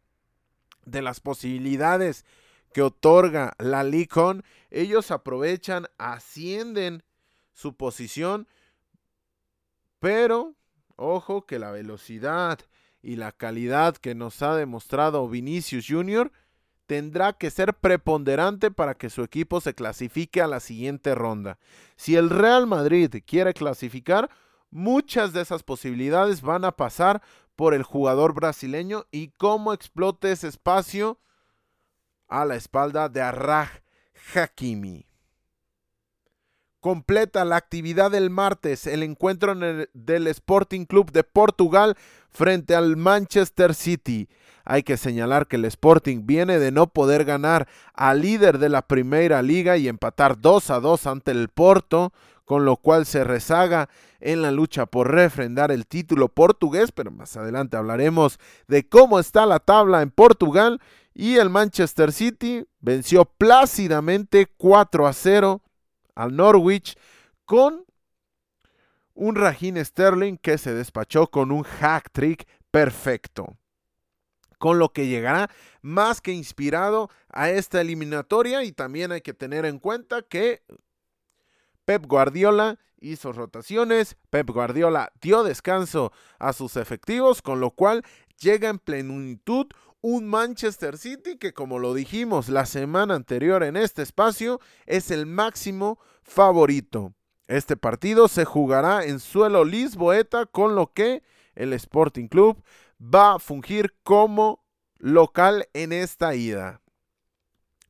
[0.86, 2.24] de las posibilidades
[2.72, 7.02] que otorga la Licon, ellos aprovechan, ascienden
[7.54, 8.46] su posición
[9.98, 10.54] pero,
[10.96, 12.60] ojo que la velocidad
[13.08, 16.30] y la calidad que nos ha demostrado Vinicius Jr.
[16.84, 21.58] tendrá que ser preponderante para que su equipo se clasifique a la siguiente ronda.
[21.96, 24.28] Si el Real Madrid quiere clasificar,
[24.70, 27.22] muchas de esas posibilidades van a pasar
[27.56, 31.18] por el jugador brasileño y cómo explote ese espacio
[32.28, 33.70] a la espalda de Arraj
[34.34, 35.07] Hakimi
[36.88, 41.98] completa la actividad del martes, el encuentro del Sporting Club de Portugal
[42.30, 44.26] frente al Manchester City.
[44.64, 48.80] Hay que señalar que el Sporting viene de no poder ganar al líder de la
[48.80, 52.14] Primera Liga y empatar 2 a 2 ante el Porto,
[52.46, 57.36] con lo cual se rezaga en la lucha por refrendar el título portugués, pero más
[57.36, 60.80] adelante hablaremos de cómo está la tabla en Portugal
[61.12, 65.60] y el Manchester City venció plácidamente 4 a 0
[66.18, 66.98] al Norwich
[67.44, 67.84] con
[69.14, 73.56] un Raheem Sterling que se despachó con un hack trick perfecto.
[74.58, 75.48] Con lo que llegará
[75.80, 80.64] más que inspirado a esta eliminatoria y también hay que tener en cuenta que
[81.84, 88.04] Pep Guardiola hizo rotaciones, Pep Guardiola dio descanso a sus efectivos, con lo cual
[88.40, 89.68] llega en plenitud
[90.00, 95.26] un Manchester City que como lo dijimos la semana anterior en este espacio es el
[95.26, 97.14] máximo favorito.
[97.46, 101.22] Este partido se jugará en suelo lisboeta con lo que
[101.54, 102.62] el Sporting Club
[103.00, 104.62] va a fungir como
[104.98, 106.80] local en esta ida.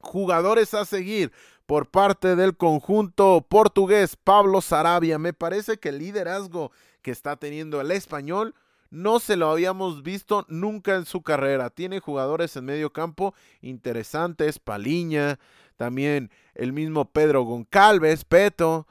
[0.00, 1.32] Jugadores a seguir
[1.66, 5.18] por parte del conjunto portugués Pablo Sarabia.
[5.18, 6.70] Me parece que el liderazgo
[7.02, 8.54] que está teniendo el español
[8.90, 11.70] no se lo habíamos visto nunca en su carrera.
[11.70, 15.38] Tiene jugadores en medio campo interesantes, Paliña,
[15.76, 18.86] también el mismo Pedro Goncalves, Peto.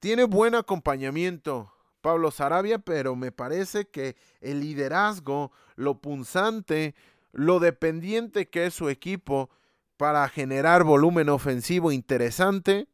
[0.00, 6.94] Tiene buen acompañamiento Pablo Sarabia, pero me parece que el liderazgo, lo punzante,
[7.32, 9.48] lo dependiente que es su equipo
[9.96, 12.88] para generar volumen ofensivo interesante,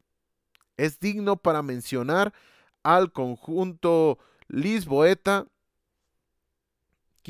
[0.77, 2.33] es digno para mencionar
[2.83, 5.47] al conjunto Lisboeta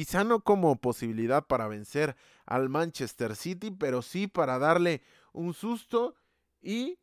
[0.01, 5.03] Quizá no como posibilidad para vencer al Manchester City, pero sí para darle
[5.35, 6.15] un susto
[6.63, 6.99] y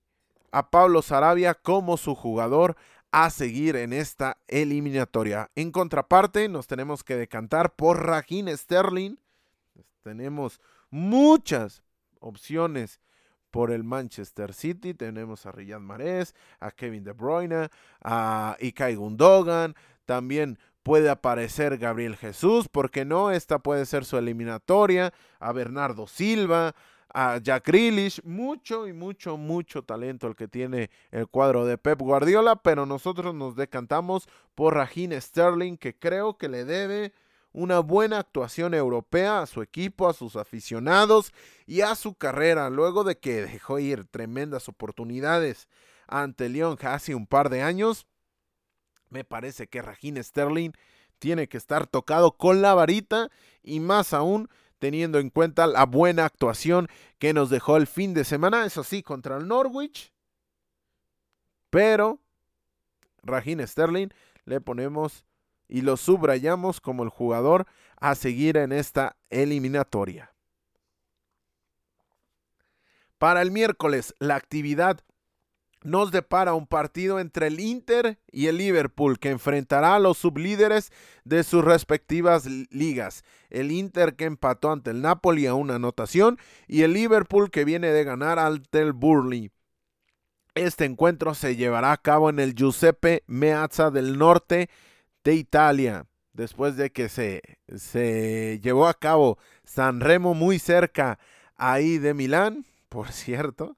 [0.51, 2.75] a Pablo Sarabia como su jugador
[3.11, 5.51] a seguir en esta eliminatoria.
[5.53, 9.17] En contraparte, nos tenemos que decantar por Raheem Sterling.
[10.01, 11.83] Tenemos muchas
[12.19, 12.99] opciones
[13.51, 14.95] por el Manchester City.
[14.95, 17.69] Tenemos a Riyad Mahrez, a Kevin De Bruyne,
[18.01, 20.57] a Ikai Gundogan, también
[20.87, 26.75] puede aparecer Gabriel Jesús, porque no, esta puede ser su eliminatoria, a Bernardo Silva,
[27.13, 31.99] a Jack Grealish, mucho y mucho, mucho talento el que tiene el cuadro de Pep
[31.99, 37.11] Guardiola, pero nosotros nos decantamos por Raheem Sterling, que creo que le debe
[37.51, 41.33] una buena actuación europea a su equipo, a sus aficionados
[41.65, 45.67] y a su carrera, luego de que dejó ir tremendas oportunidades
[46.07, 48.07] ante León hace un par de años.
[49.09, 50.71] Me parece que Raheem Sterling
[51.19, 53.29] tiene que estar tocado con la varita
[53.63, 58.23] y más aún teniendo en cuenta la buena actuación que nos dejó el fin de
[58.23, 60.13] semana, eso sí, contra el Norwich.
[61.69, 62.19] Pero
[63.23, 64.09] Raheem Sterling
[64.45, 65.25] le ponemos
[65.67, 67.65] y lo subrayamos como el jugador
[67.99, 70.33] a seguir en esta eliminatoria.
[73.17, 75.01] Para el miércoles, la actividad
[75.83, 80.91] nos depara un partido entre el Inter y el Liverpool que enfrentará a los sublíderes
[81.23, 83.23] de sus respectivas ligas.
[83.49, 86.37] El Inter que empató ante el Napoli a una anotación
[86.67, 89.51] y el Liverpool que viene de ganar ante el Burley.
[90.55, 94.69] Este encuentro se llevará a cabo en el Giuseppe Meazza del norte
[95.23, 97.43] de Italia, después de que se,
[97.75, 101.19] se llevó a cabo San Remo muy cerca
[101.55, 103.77] ahí de Milán, por cierto.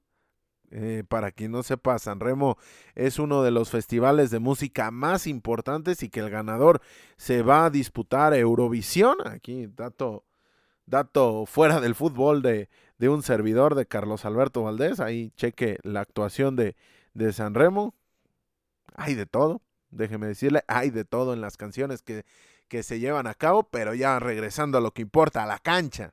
[0.72, 2.56] Eh, para quien no sepa, San Remo
[2.94, 6.80] es uno de los festivales de música más importantes y que el ganador
[7.16, 9.16] se va a disputar Eurovisión.
[9.26, 10.24] Aquí, dato,
[10.86, 15.00] dato fuera del fútbol de, de un servidor de Carlos Alberto Valdés.
[15.00, 16.76] Ahí cheque la actuación de,
[17.14, 17.94] de San Remo.
[18.94, 22.24] Hay de todo, déjeme decirle, hay de todo en las canciones que,
[22.68, 26.12] que se llevan a cabo, pero ya regresando a lo que importa, a la cancha.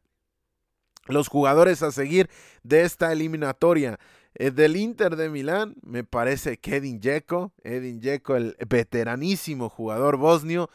[1.05, 2.29] Los jugadores a seguir
[2.63, 3.99] de esta eliminatoria
[4.39, 10.17] eh, del Inter de Milán, me parece que Edin Dzeko, Edin Dzeko, el veteranísimo jugador
[10.17, 10.69] bosnio,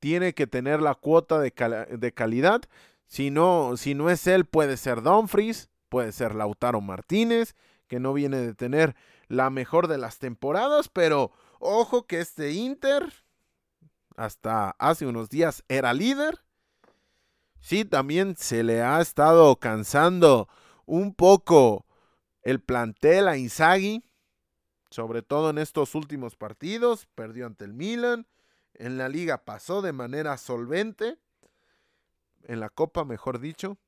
[0.00, 1.52] tiene que tener la cuota de,
[1.96, 2.62] de calidad.
[3.06, 7.54] Si no, si no es él, puede ser Dumfries, puede ser Lautaro Martínez,
[7.86, 8.96] que no viene de tener
[9.28, 13.12] la mejor de las temporadas, pero ojo que este Inter
[14.16, 16.40] hasta hace unos días era líder.
[17.60, 20.48] Sí, también se le ha estado cansando
[20.84, 21.86] un poco
[22.44, 24.04] el plantel a Inzaghi,
[24.90, 28.28] sobre todo en estos últimos partidos, perdió ante el Milan,
[28.74, 31.18] en la liga pasó de manera solvente,
[32.42, 33.78] en la copa mejor dicho,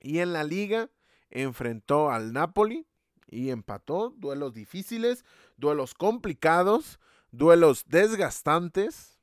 [0.00, 0.90] y en la liga
[1.30, 2.86] enfrentó al Napoli
[3.26, 5.24] y empató, duelos difíciles,
[5.56, 9.18] duelos complicados, duelos desgastantes.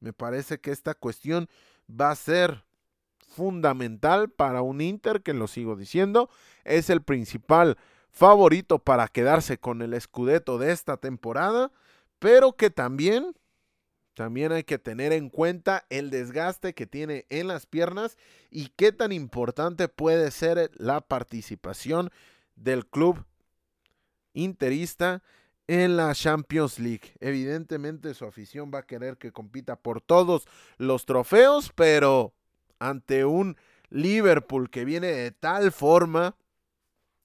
[0.00, 1.48] Me parece que esta cuestión
[1.88, 2.64] va a ser
[3.38, 6.28] fundamental para un Inter, que lo sigo diciendo,
[6.64, 7.78] es el principal
[8.10, 11.70] favorito para quedarse con el escudeto de esta temporada,
[12.18, 13.36] pero que también
[14.14, 18.18] también hay que tener en cuenta el desgaste que tiene en las piernas
[18.50, 22.10] y qué tan importante puede ser la participación
[22.56, 23.24] del club
[24.32, 25.22] interista
[25.68, 27.12] en la Champions League.
[27.20, 30.48] Evidentemente su afición va a querer que compita por todos
[30.78, 32.34] los trofeos, pero
[32.78, 33.56] ante un
[33.90, 36.36] Liverpool que viene de tal forma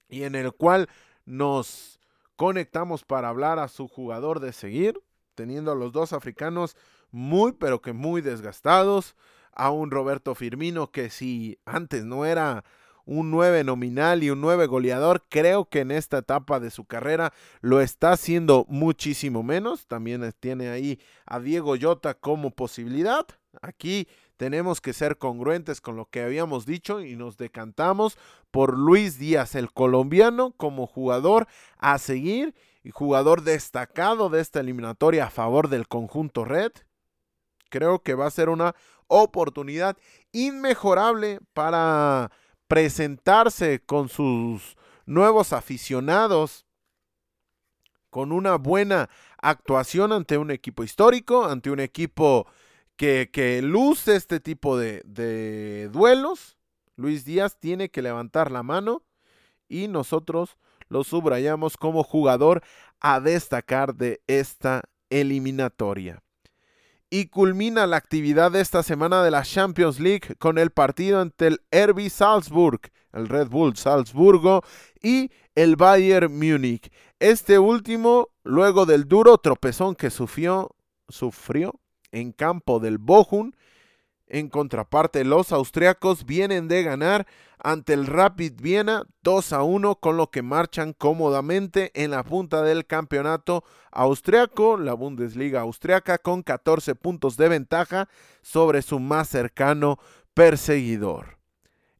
[0.10, 0.90] y en el cual
[1.26, 2.00] nos
[2.36, 5.02] conectamos para hablar a su jugador de seguir,
[5.36, 6.76] teniendo a los dos africanos
[7.12, 9.16] muy pero que muy desgastados,
[9.56, 12.64] a un Roberto Firmino que si antes no era
[13.06, 17.34] un 9 nominal y un 9 goleador, creo que en esta etapa de su carrera
[17.62, 19.88] lo está haciendo muchísimo menos.
[19.88, 23.26] También tiene ahí a Diego Llota como posibilidad.
[23.62, 24.08] Aquí
[24.44, 28.18] tenemos que ser congruentes con lo que habíamos dicho y nos decantamos
[28.52, 32.54] por Luis Díaz, el colombiano, como jugador a seguir
[32.84, 36.74] y jugador destacado de esta eliminatoria a favor del conjunto Red.
[37.70, 38.76] Creo que va a ser una
[39.08, 39.96] oportunidad
[40.34, 42.30] inmejorable para
[42.68, 44.76] presentarse con sus
[45.06, 46.66] nuevos aficionados
[48.10, 49.10] con una buena
[49.42, 52.46] actuación ante un equipo histórico, ante un equipo
[52.98, 56.58] que, luce este tipo de, duelos,
[56.96, 59.04] Luis Díaz tiene que levantar la mano
[59.68, 60.58] y nosotros
[60.90, 62.62] lo subrayamos como jugador
[63.00, 66.22] a destacar de esta eliminatoria.
[67.10, 71.48] Y culmina la actividad de esta semana de la Champions League con el partido entre
[71.48, 74.64] el RB Salzburg, el Red Bull Salzburgo
[75.02, 76.92] y el Bayern Múnich.
[77.20, 80.76] Este último, luego del duro tropezón que sufrió,
[81.08, 81.80] sufrió
[82.14, 83.52] en campo del Bochum
[84.28, 87.28] En contraparte, los austriacos vienen de ganar
[87.60, 92.62] ante el Rapid Viena 2 a 1, con lo que marchan cómodamente en la punta
[92.62, 98.10] del campeonato austriaco, la Bundesliga austriaca, con 14 puntos de ventaja
[98.42, 99.98] sobre su más cercano
[100.34, 101.38] perseguidor.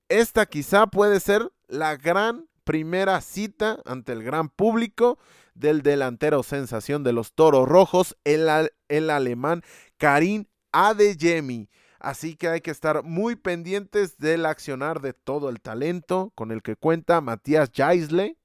[0.10, 5.18] Esta quizá puede ser la gran primera cita ante el gran público
[5.54, 8.50] del delantero sensación de los Toros Rojos, el,
[8.88, 9.62] el alemán
[9.98, 11.70] Karim Adeyemi
[12.04, 16.62] Así que hay que estar muy pendientes del accionar de todo el talento con el
[16.62, 18.38] que cuenta Matías Jaisle,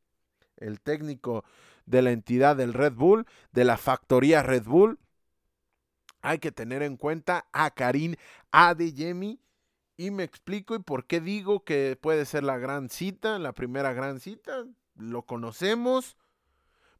[0.59, 1.45] el técnico
[1.85, 5.01] de la entidad del Red Bull, de la factoría Red Bull.
[6.23, 8.15] Hay que tener en cuenta a Karim
[8.53, 9.41] Adeyemi.
[9.97, 13.93] Y me explico y por qué digo que puede ser la gran cita, la primera
[13.93, 14.67] gran cita.
[14.95, 16.17] Lo conocemos.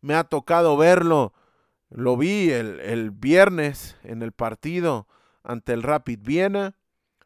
[0.01, 1.33] Me ha tocado verlo.
[1.91, 5.07] Lo vi el, el viernes en el partido
[5.43, 6.77] ante el Rapid Viena,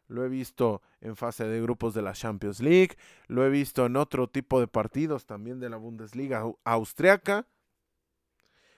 [0.06, 2.96] lo he visto en fase de grupos de la Champions League,
[3.26, 7.48] lo he visto en otro tipo de partidos también de la Bundesliga austriaca,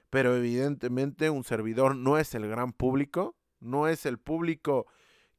[0.09, 4.87] pero evidentemente un servidor no es el gran público, no es el público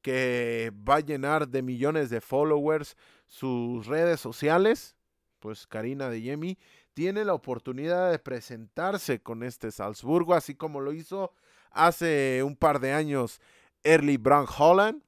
[0.01, 2.95] que va a llenar de millones de followers
[3.25, 4.95] sus redes sociales,
[5.39, 6.59] pues Karina de Yemi
[6.95, 11.33] tiene la oportunidad de presentarse con este Salzburgo, así como lo hizo
[11.71, 13.41] hace un par de años
[13.83, 15.03] Early Brown Holland.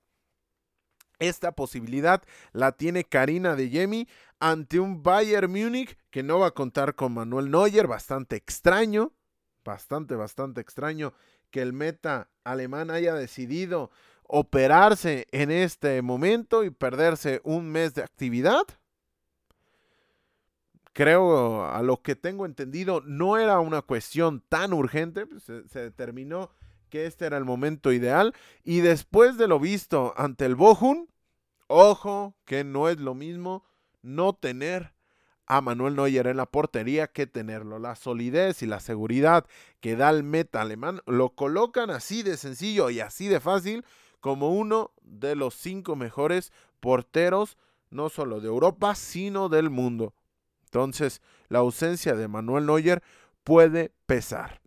[1.17, 2.21] Esta posibilidad
[2.51, 4.07] la tiene Karina de Yemi
[4.39, 9.13] ante un Bayern Múnich que no va a contar con Manuel Neuer, bastante extraño,
[9.63, 11.13] bastante, bastante extraño
[11.49, 13.91] que el meta alemán haya decidido
[14.23, 18.63] operarse en este momento y perderse un mes de actividad.
[20.97, 26.49] Creo, a lo que tengo entendido, no era una cuestión tan urgente, pues, se, determinó
[26.89, 28.33] que este era el momento ideal.
[28.63, 31.05] Y después de lo visto ante el Bochum,
[31.67, 33.63] ojo que no es lo mismo
[34.01, 34.95] no tener
[35.45, 37.77] a Manuel Neuer en la portería que tenerlo.
[37.77, 39.45] La solidez y la seguridad
[39.81, 43.85] que da el meta alemán lo colocan así de sencillo y así de fácil
[44.19, 47.55] como uno de los cinco mejores porteros,
[47.91, 50.15] no solo de Europa, sino del mundo.
[50.77, 53.01] Entonces, la ausencia de Manuel Neuer
[53.43, 54.61] puede pesar.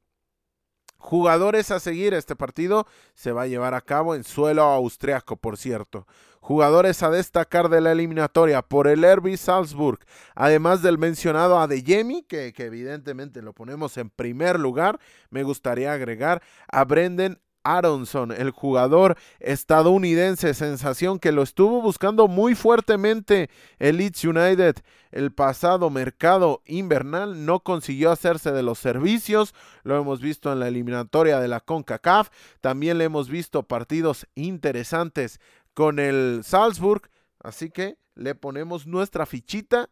[0.99, 5.57] Jugadores a seguir, este partido se va a llevar a cabo en suelo austriaco, por
[5.57, 6.07] cierto.
[6.41, 10.01] Jugadores a destacar de la eliminatoria por el Herbie Salzburg,
[10.35, 14.99] además del mencionado Adeyemi, que, que evidentemente lo ponemos en primer lugar,
[15.31, 17.41] me gustaría agregar a Brendan
[17.77, 24.77] Aronson, el jugador estadounidense, sensación que lo estuvo buscando muy fuertemente el Leeds United
[25.11, 30.69] el pasado mercado invernal, no consiguió hacerse de los servicios, lo hemos visto en la
[30.69, 35.41] eliminatoria de la CONCACAF, también le hemos visto partidos interesantes
[35.75, 37.11] con el Salzburg,
[37.43, 39.89] así que le ponemos nuestra fichita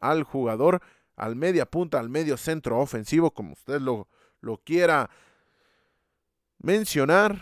[0.00, 0.82] al jugador,
[1.16, 4.08] al media punta, al medio centro ofensivo, como usted lo,
[4.40, 5.10] lo quiera
[6.66, 7.40] mencionar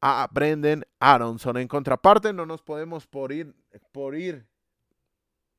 [0.00, 1.58] a Brendan Aronson.
[1.58, 3.54] En contraparte, no nos podemos por ir,
[3.92, 4.46] por ir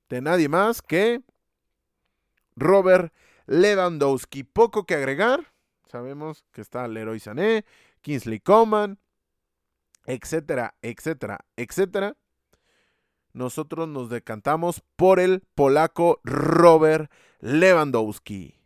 [0.10, 1.22] de nadie más que
[2.56, 3.14] Robert
[3.46, 4.44] Lewandowski.
[4.44, 5.54] Poco que agregar.
[5.86, 7.66] Sabemos que está Leroy Sané,
[8.02, 9.00] Kingsley Coman,
[10.06, 12.18] etcétera, etcétera, etcétera.
[13.32, 18.58] Nosotros nos decantamos por el polaco Robert Lewandowski.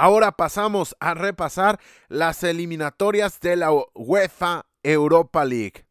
[0.00, 5.86] Ahora pasamos a repasar las eliminatorias de la UEFA Europa League.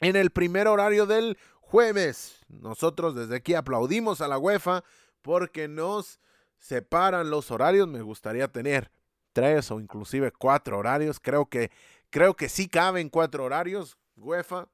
[0.00, 4.84] En el primer horario del jueves, nosotros desde aquí aplaudimos a la UEFA
[5.20, 6.18] porque nos
[6.56, 7.86] separan los horarios.
[7.88, 8.90] Me gustaría tener
[9.34, 11.20] tres o inclusive cuatro horarios.
[11.20, 11.70] Creo que,
[12.08, 13.98] creo que sí caben cuatro horarios.
[14.16, 14.66] UEFA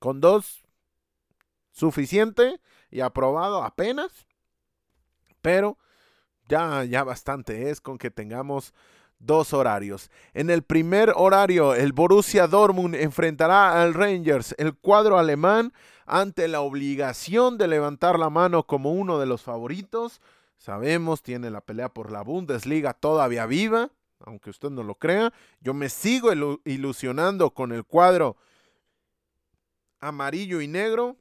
[0.00, 0.64] con dos
[1.70, 2.60] suficiente
[2.90, 4.26] y aprobado apenas.
[5.40, 5.78] Pero
[6.52, 8.74] ya, ya bastante es con que tengamos
[9.18, 10.10] dos horarios.
[10.34, 15.72] En el primer horario, el Borussia Dortmund enfrentará al Rangers, el cuadro alemán,
[16.04, 20.20] ante la obligación de levantar la mano como uno de los favoritos.
[20.58, 23.88] Sabemos, tiene la pelea por la Bundesliga todavía viva,
[24.20, 25.32] aunque usted no lo crea.
[25.60, 26.30] Yo me sigo
[26.66, 28.36] ilusionando con el cuadro
[30.00, 31.16] amarillo y negro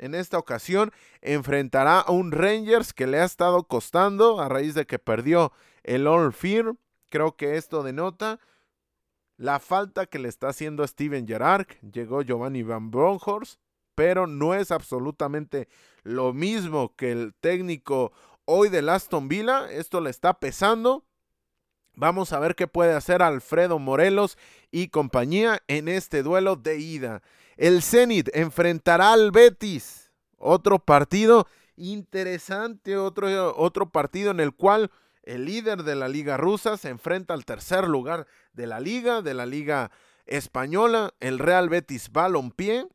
[0.00, 4.86] en esta ocasión enfrentará a un Rangers que le ha estado costando a raíz de
[4.86, 5.52] que perdió
[5.84, 6.78] el All Firm.
[7.10, 8.40] Creo que esto denota
[9.36, 11.66] la falta que le está haciendo Steven Gerrard.
[11.92, 13.60] Llegó Giovanni Van Bronckhorst,
[13.94, 15.68] pero no es absolutamente
[16.02, 18.12] lo mismo que el técnico
[18.46, 19.70] hoy de Aston Villa.
[19.70, 21.04] Esto le está pesando.
[21.94, 24.38] Vamos a ver qué puede hacer Alfredo Morelos
[24.70, 27.22] y compañía en este duelo de ida.
[27.56, 30.12] El Zenit enfrentará al Betis.
[30.38, 31.46] Otro partido
[31.76, 34.90] interesante, otro, otro partido en el cual
[35.22, 39.34] el líder de la liga rusa se enfrenta al tercer lugar de la liga, de
[39.34, 39.90] la liga
[40.26, 42.86] española, el Real Betis Balompié,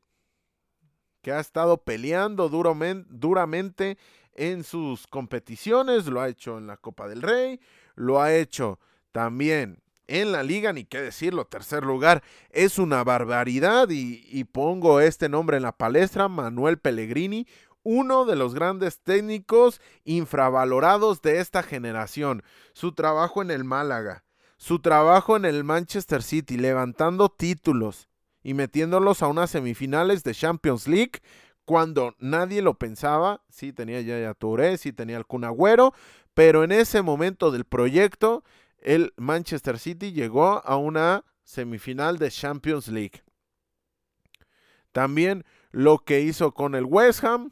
[1.21, 3.97] que ha estado peleando duramente
[4.33, 7.59] en sus competiciones, lo ha hecho en la Copa del Rey,
[7.95, 8.79] lo ha hecho
[9.11, 15.29] también en la liga, ni qué decirlo, tercer lugar, es una barbaridad y, pongo este
[15.29, 17.47] nombre en la palestra, Manuel Pellegrini,
[17.83, 22.43] uno de los grandes técnicos infravalorados de esta generación.
[22.73, 24.23] Su trabajo en el Málaga,
[24.57, 28.09] su trabajo en el Manchester City, levantando títulos
[28.41, 31.21] y metiéndolos a unas semifinales de Champions League
[31.65, 33.41] cuando nadie lo pensaba.
[33.49, 35.93] Sí tenía ya Touré, sí tenía el Cunagüero,
[36.33, 38.43] pero en ese momento del proyecto,
[38.86, 43.23] el Manchester City llegó a una semifinal de Champions League.
[44.91, 47.51] También lo que hizo con el West Ham,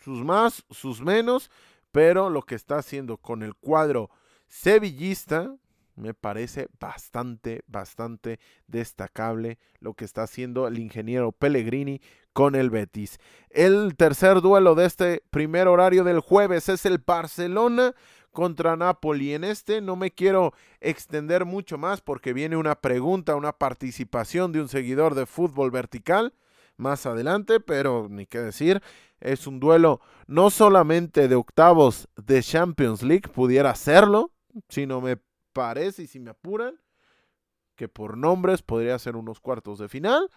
[0.00, 1.50] sus más, sus menos,
[1.92, 4.10] pero lo que está haciendo con el cuadro
[4.46, 5.54] sevillista
[5.96, 12.00] me parece bastante, bastante destacable lo que está haciendo el ingeniero Pellegrini
[12.32, 13.18] con el Betis.
[13.50, 17.94] El tercer duelo de este primer horario del jueves es el Barcelona
[18.38, 19.34] contra Napoli.
[19.34, 24.60] En este no me quiero extender mucho más porque viene una pregunta, una participación de
[24.60, 26.32] un seguidor de fútbol vertical
[26.76, 28.80] más adelante, pero ni qué decir,
[29.18, 34.30] es un duelo no solamente de octavos de Champions League, pudiera serlo,
[34.68, 35.18] sino me
[35.52, 36.78] parece, y si me apuran,
[37.74, 40.30] que por nombres podría ser unos cuartos de final,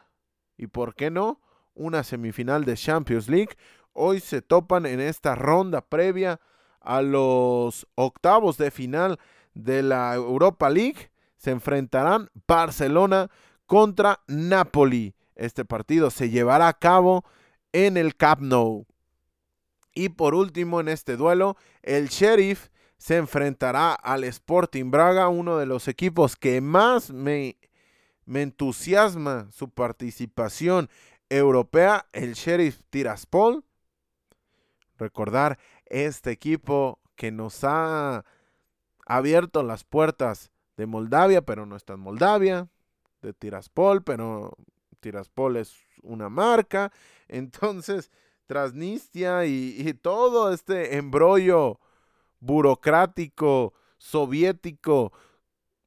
[0.58, 1.40] y por qué no,
[1.76, 3.56] una semifinal de Champions League.
[3.94, 6.40] Hoy se topan en esta ronda previa
[6.82, 9.20] a los octavos de final
[9.54, 11.12] de la Europa League.
[11.38, 13.30] Se enfrentarán Barcelona
[13.66, 15.16] contra Napoli.
[15.36, 17.24] Este partido se llevará a cabo
[17.72, 18.86] en el Camp Nou.
[19.94, 25.66] Y por último en este duelo, el Sheriff se enfrentará al Sporting Braga, uno de
[25.66, 27.58] los equipos que más me,
[28.26, 30.90] me entusiasma su participación
[31.30, 33.64] europea, el Sheriff Tiraspol.
[34.98, 35.58] Recordar
[35.92, 38.26] este equipo que nos ha
[39.06, 42.70] abierto las puertas de Moldavia, pero no está en Moldavia,
[43.22, 44.58] de Tiraspol, pero
[45.00, 46.92] Tiraspol es una marca.
[47.28, 48.12] Entonces,
[48.48, 51.80] Transnistria y, todo este embrollo
[52.40, 55.14] burocrático, soviético,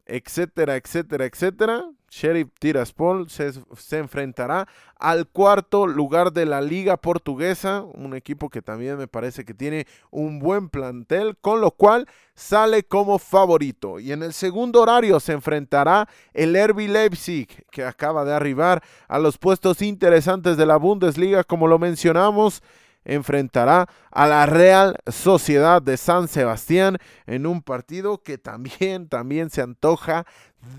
[0.06, 1.84] etcétera, etcétera, etcétera,
[2.14, 4.68] Sheriff Tiraspol se, se, enfrentará
[5.00, 9.88] al cuarto lugar de la liga portuguesa, un equipo que también me parece que tiene
[10.12, 13.98] un buen plantel, con lo cual sale como favorito.
[13.98, 19.18] Y en el segundo horario se enfrentará el RB Leipzig, que acaba de arribar a
[19.18, 22.62] los puestos interesantes de la Bundesliga, como lo mencionamos
[23.04, 29.62] enfrentará a la Real Sociedad de San Sebastián en un partido que también, también se
[29.62, 30.26] antoja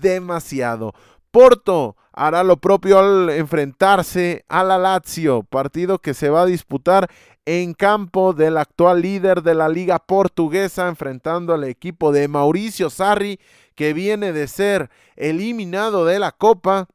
[0.00, 0.92] demasiado.
[1.30, 7.10] Porto hará lo propio al enfrentarse a la Lazio, partido que se va a disputar
[7.44, 13.38] en campo del actual líder de la liga portuguesa, enfrentando al equipo de Mauricio Sarri,
[13.74, 16.88] que viene de ser eliminado de la Copa,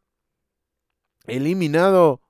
[1.27, 2.21] eliminado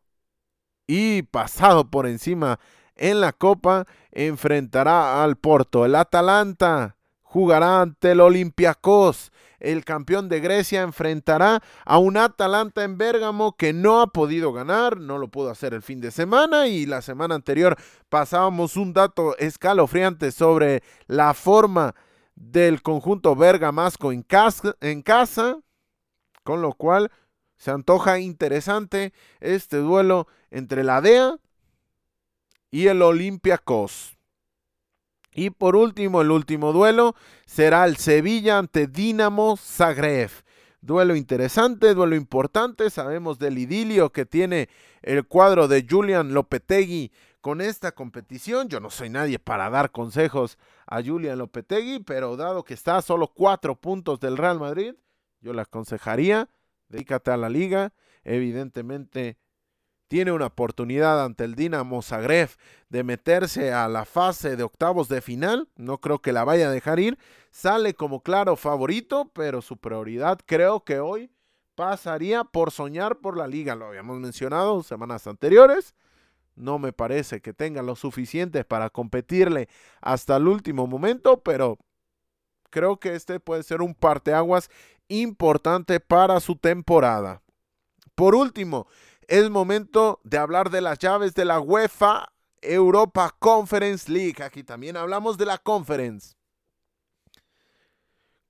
[0.86, 2.60] y pasado por encima
[3.02, 5.86] en la Copa, enfrentará al Porto.
[5.86, 9.32] El Atalanta jugará ante el Olympiacos
[9.62, 15.00] el campeón de Grecia enfrentará a un Atalanta en Bérgamo que no ha podido ganar,
[15.00, 17.78] no lo pudo hacer el fin de semana y la semana anterior
[18.10, 21.96] pasábamos un dato escalofriante sobre la forma
[22.36, 25.60] del conjunto bergamasco en casa, en casa
[26.44, 27.12] con lo cual
[27.56, 31.38] se antoja interesante este duelo entre la DEA
[32.72, 34.18] y el Olympiacos.
[35.34, 37.16] Y por último, el último duelo
[37.46, 40.32] será el Sevilla ante Dinamo Zagreb.
[40.82, 42.90] Duelo interesante, duelo importante.
[42.90, 44.68] Sabemos del idilio que tiene
[45.04, 48.68] el cuadro de Julian Lopetegui con esta competición.
[48.68, 50.58] Yo no soy nadie para dar consejos
[50.88, 54.96] a Julian Lopetegui, pero dado que está a solo cuatro puntos del Real Madrid,
[55.40, 56.50] yo le aconsejaría,
[56.90, 57.94] dedícate a la liga.
[58.24, 59.38] Evidentemente,
[60.12, 62.50] tiene una oportunidad ante el Dinamo Zagreb
[62.90, 65.70] de meterse a la fase de octavos de final.
[65.78, 67.18] No creo que la vaya a dejar ir.
[67.50, 71.32] Sale como claro favorito, pero su prioridad creo que hoy
[71.76, 73.74] pasaría por soñar por la liga.
[73.76, 75.96] Lo habíamos mencionado semanas anteriores.
[76.56, 79.70] No me parece que tenga lo suficiente para competirle
[80.02, 81.78] hasta el último momento, pero
[82.70, 84.70] creo que este puede ser un parteaguas
[85.08, 87.42] importante para su temporada.
[88.14, 88.88] Por último,
[89.28, 94.44] es momento de hablar de las llaves de la UEFA Europa Conference League.
[94.44, 96.36] Aquí también hablamos de la Conference.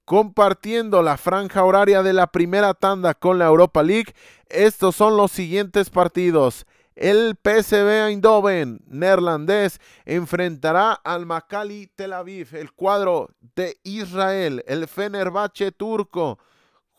[0.05, 4.13] Compartiendo la franja horaria de la primera tanda con la Europa League,
[4.49, 6.65] estos son los siguientes partidos.
[6.95, 15.71] El PSV Eindhoven neerlandés enfrentará al Maccabi Tel Aviv, el cuadro de Israel, el Fenerbahce
[15.71, 16.37] turco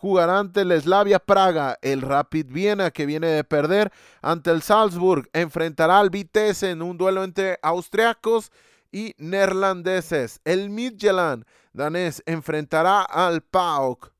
[0.03, 5.31] jugará ante el Slavia Praga, el Rapid Viena que viene de perder ante el Salzburg,
[5.33, 8.51] enfrentará al Vitesse en un duelo entre austriacos
[8.91, 10.41] y neerlandeses.
[10.45, 14.13] El Midtjylland danés enfrentará al PAOK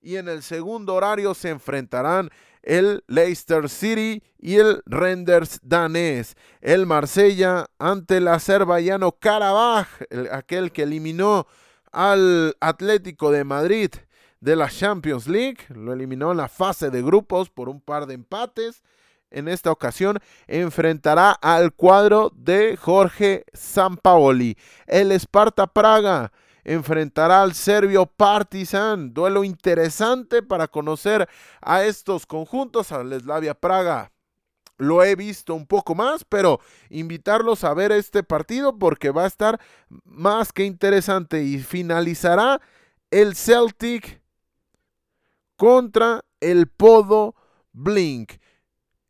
[0.00, 2.30] y en el segundo horario se enfrentarán
[2.62, 6.34] el Leicester City y el Renders danés.
[6.62, 9.86] El Marsella ante el azerbaiyano Karabaj,
[10.32, 11.46] aquel que eliminó
[11.92, 13.90] al Atlético de Madrid
[14.40, 15.58] de la Champions League.
[15.68, 18.82] Lo eliminó en la fase de grupos por un par de empates.
[19.30, 24.56] En esta ocasión enfrentará al cuadro de Jorge Sampaoli.
[24.86, 26.32] El Sparta Praga
[26.64, 29.12] enfrentará al serbio Partizan.
[29.12, 31.28] Duelo interesante para conocer
[31.60, 34.12] a estos conjuntos, al Slavia Praga.
[34.78, 39.26] Lo he visto un poco más, pero invitarlos a ver este partido porque va a
[39.26, 39.60] estar
[40.04, 42.60] más que interesante y finalizará
[43.10, 44.22] el Celtic
[45.58, 47.34] contra el Podo
[47.72, 48.34] Blink.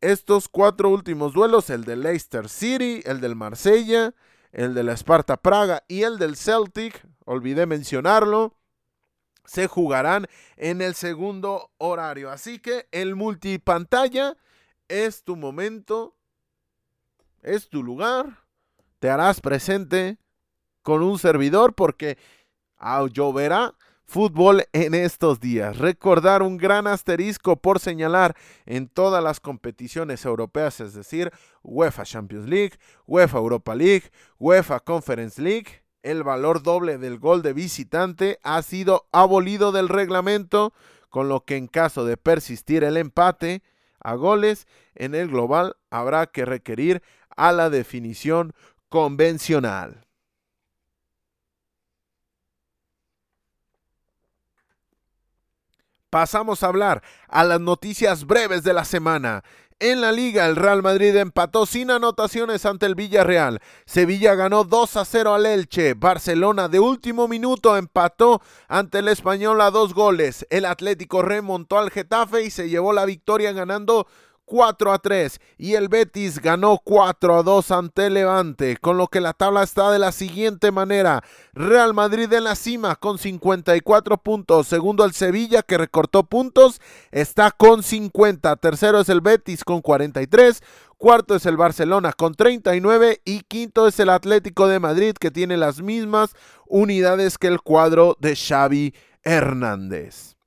[0.01, 4.15] Estos cuatro últimos duelos, el de Leicester City, el del Marsella,
[4.51, 8.57] el de la Esparta Praga y el del Celtic, olvidé mencionarlo,
[9.45, 10.25] se jugarán
[10.57, 12.31] en el segundo horario.
[12.31, 14.35] Así que el multipantalla
[14.87, 16.17] es tu momento,
[17.43, 18.43] es tu lugar,
[18.97, 20.17] te harás presente
[20.81, 22.17] con un servidor porque
[23.11, 23.75] lloverá
[24.09, 25.77] fútbol en estos días.
[25.77, 28.35] Recordar un gran asterisco por señalar
[28.65, 31.31] en todas las competiciones europeas, es decir,
[31.61, 32.73] UEFA Champions League,
[33.05, 35.83] UEFA Europa League, UEFA Conference League.
[36.01, 40.73] El valor doble del gol de visitante ha sido abolido del reglamento,
[41.09, 43.61] con lo que en caso de persistir el empate
[43.99, 47.03] a goles en el global habrá que requerir
[47.37, 48.53] a la definición
[48.89, 50.08] convencional.
[56.09, 59.43] Pasamos a hablar a las noticias breves de la semana.
[59.81, 63.61] En la liga, el Real Madrid empató sin anotaciones ante el Villarreal.
[63.85, 65.93] Sevilla ganó 2 a 0 al Elche.
[65.93, 70.45] Barcelona de último minuto empató ante el Español a dos goles.
[70.49, 74.05] El Atlético remontó al Getafe y se llevó la victoria ganando
[74.49, 79.21] 4 a 3 y el Betis ganó 4 a 2 ante Levante, con lo que
[79.21, 81.23] la tabla está de la siguiente manera.
[81.53, 86.81] Real Madrid en la cima con 54 puntos, segundo el Sevilla que recortó puntos,
[87.11, 90.63] está con 50, tercero es el Betis con 43,
[90.97, 95.57] cuarto es el Barcelona con 39 y quinto es el Atlético de Madrid que tiene
[95.57, 96.31] las mismas
[96.65, 100.38] unidades que el cuadro de Xavi Hernández.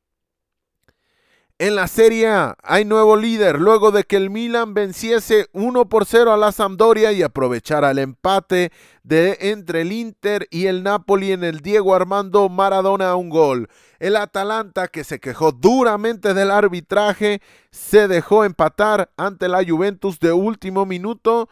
[1.63, 6.07] En la Serie A hay nuevo líder luego de que el Milan venciese 1 por
[6.07, 8.73] 0 a la Sampdoria y aprovechara el empate
[9.05, 13.69] de entre el Inter y el Napoli en el Diego Armando Maradona a un gol.
[14.01, 17.41] El Atalanta, que se quejó duramente del arbitraje,
[17.71, 21.49] se dejó empatar ante la Juventus de último minuto,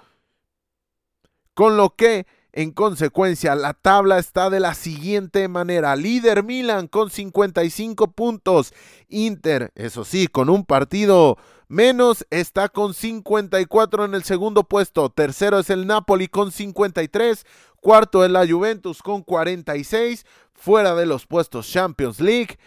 [1.55, 5.95] con lo que en consecuencia, la tabla está de la siguiente manera.
[5.97, 8.73] Líder Milan con 55 puntos.
[9.09, 11.39] Inter, eso sí, con un partido
[11.69, 15.11] menos, está con 54 en el segundo puesto.
[15.11, 17.47] Tercero es el Napoli con 53.
[17.81, 20.27] Cuarto es la Juventus con 46.
[20.55, 22.59] Fuera de los puestos Champions League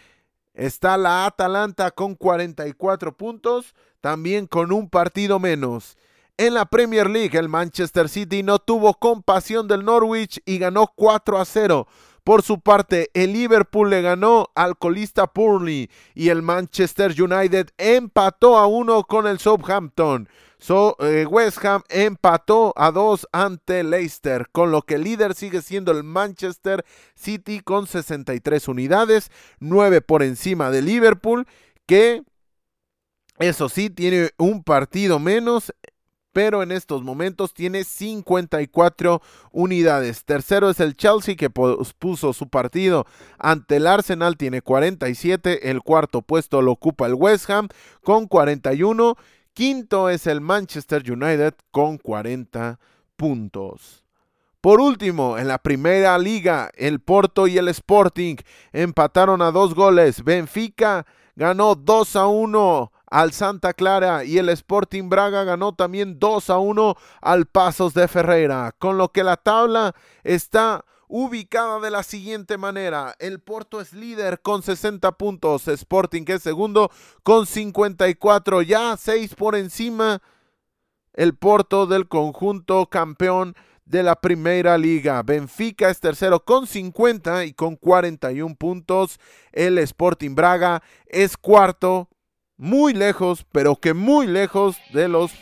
[0.54, 5.96] está la Atalanta con 44 puntos, también con un partido menos.
[6.36, 11.38] En la Premier League, el Manchester City no tuvo compasión del Norwich y ganó 4
[11.38, 11.86] a 0.
[12.24, 18.58] Por su parte, el Liverpool le ganó al colista Burnley y el Manchester United empató
[18.58, 20.28] a 1 con el Southampton.
[20.98, 25.92] Eh, West Ham empató a 2 ante Leicester, con lo que el líder sigue siendo
[25.92, 29.30] el Manchester City con 63 unidades,
[29.60, 31.46] 9 por encima de Liverpool,
[31.86, 32.22] que
[33.38, 35.72] eso sí tiene un partido menos
[36.34, 39.22] pero en estos momentos tiene 54
[39.52, 40.24] unidades.
[40.24, 43.06] Tercero es el Chelsea que puso su partido
[43.38, 45.70] ante el Arsenal, tiene 47.
[45.70, 47.68] El cuarto puesto lo ocupa el West Ham
[48.02, 49.16] con 41.
[49.52, 52.80] Quinto es el Manchester United con 40
[53.16, 54.04] puntos.
[54.60, 58.36] Por último, en la primera liga, el Porto y el Sporting
[58.72, 60.24] empataron a dos goles.
[60.24, 61.06] Benfica
[61.36, 66.58] ganó 2 a 1 al Santa Clara y el Sporting Braga ganó también 2 a
[66.58, 69.94] 1 al Pasos de Ferreira, con lo que la tabla
[70.24, 73.14] está ubicada de la siguiente manera.
[73.20, 76.90] El Porto es líder con 60 puntos, Sporting es segundo
[77.22, 80.20] con 54, ya 6 por encima
[81.12, 83.54] el Porto del conjunto campeón
[83.84, 85.22] de la Primera Liga.
[85.22, 89.20] Benfica es tercero con 50 y con 41 puntos.
[89.52, 92.08] El Sporting Braga es cuarto,
[92.56, 95.32] muy lejos, pero que muy lejos de los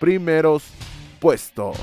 [0.00, 0.64] primeros
[1.20, 1.76] puestos.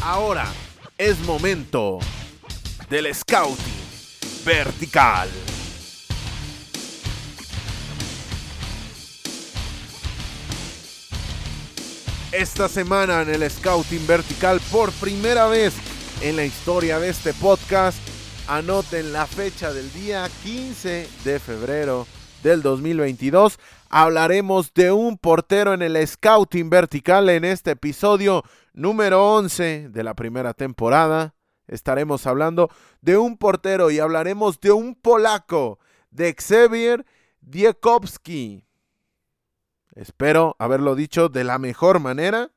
[0.00, 0.46] Ahora
[0.98, 1.98] es momento
[2.88, 3.56] del scouting
[4.44, 5.28] vertical.
[12.36, 15.72] esta semana en el Scouting Vertical por primera vez
[16.20, 17.98] en la historia de este podcast.
[18.48, 22.06] Anoten la fecha del día 15 de febrero
[22.44, 23.58] del 2022.
[23.90, 30.14] Hablaremos de un portero en el Scouting Vertical en este episodio número 11 de la
[30.14, 31.34] primera temporada.
[31.66, 32.70] Estaremos hablando
[33.00, 35.80] de un portero y hablaremos de un polaco,
[36.12, 37.04] de Xavier
[37.40, 38.64] Diekowski.
[39.96, 42.52] Espero haberlo dicho de la mejor manera.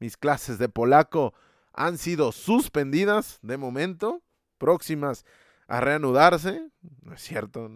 [0.00, 1.32] Mis clases de polaco
[1.72, 4.22] han sido suspendidas de momento,
[4.58, 5.24] próximas
[5.68, 6.70] a reanudarse.
[7.02, 7.70] No es cierto,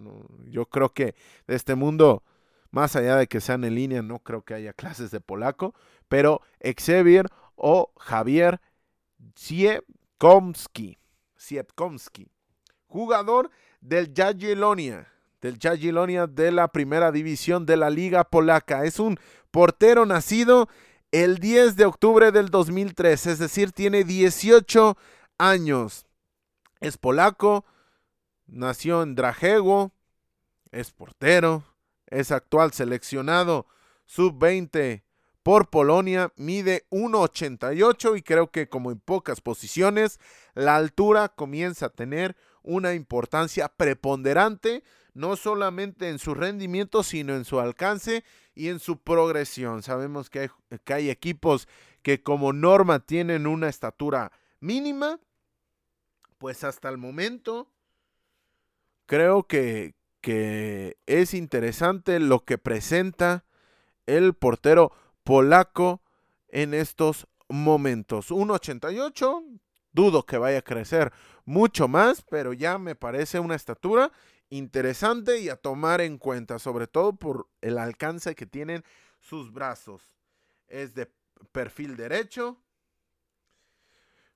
[0.47, 1.15] yo creo que
[1.47, 2.23] de este mundo,
[2.71, 5.75] más allá de que sean en línea, no creo que haya clases de polaco,
[6.09, 8.61] pero Xavier o Javier
[9.35, 10.99] Siepkomski,
[11.37, 12.31] Siepkomski
[12.87, 13.51] jugador
[13.81, 15.07] del Jagiellonia
[15.41, 18.85] del Jagiellonia de la primera división de la liga polaca.
[18.85, 19.19] Es un
[19.51, 20.69] portero nacido
[21.13, 24.97] el 10 de octubre del 2003, es decir, tiene 18
[25.39, 26.07] años.
[26.81, 27.65] Es polaco,
[28.47, 29.93] nació en Drajewo,
[30.73, 31.65] es portero,
[32.07, 33.67] es actual seleccionado
[34.07, 35.03] sub-20
[35.43, 40.21] por Polonia, mide 1,88 y creo que como en pocas posiciones,
[40.55, 44.83] la altura comienza a tener una importancia preponderante
[45.15, 48.25] no solamente en su rendimiento, sino en su alcance
[48.55, 49.83] y en su progresión.
[49.83, 50.51] Sabemos que
[50.87, 51.69] hay, equipos
[52.03, 55.19] que como norma tienen una estatura mínima,
[56.41, 57.69] pues hasta el momento
[59.05, 63.45] creo que, que es interesante lo que presenta
[64.07, 64.91] el portero
[65.23, 66.01] polaco
[66.49, 68.31] en estos momentos.
[68.31, 69.61] 1.88,
[69.93, 71.13] dudo que vaya a crecer
[71.45, 74.11] mucho más, pero ya me parece una estatura
[74.49, 78.83] interesante y a tomar en cuenta, sobre todo por el alcance que tienen
[79.21, 80.03] sus brazos.
[80.69, 81.13] Es de
[81.53, 82.57] perfil derecho.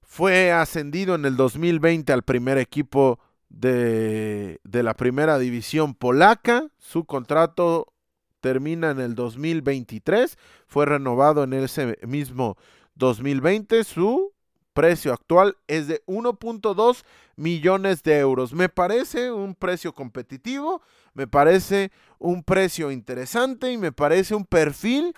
[0.06, 6.68] Fue ascendido en el 2020 al primer equipo de, de la primera división polaca.
[6.78, 7.92] Su contrato
[8.40, 10.38] termina en el 2023.
[10.66, 12.56] Fue renovado en ese mismo
[12.94, 13.84] 2020.
[13.84, 14.34] Su
[14.74, 17.04] precio actual es de 1.2
[17.36, 18.52] millones de euros.
[18.52, 20.82] Me parece un precio competitivo,
[21.14, 25.14] me parece un precio interesante y me parece un perfil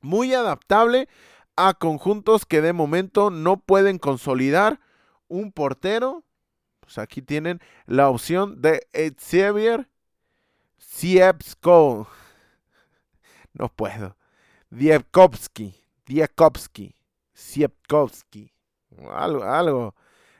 [0.00, 1.08] muy adaptable
[1.56, 4.80] a conjuntos que de momento no pueden consolidar
[5.28, 6.24] un portero.
[6.80, 8.86] Pues aquí tienen la opción de
[9.18, 9.88] Xavier
[10.78, 12.08] Siepsko.
[13.58, 14.18] No puedo.
[14.68, 15.74] Diekowski.
[16.04, 16.94] Diekowski.
[17.32, 18.52] Siepkowski.
[19.10, 19.94] Algo, algo.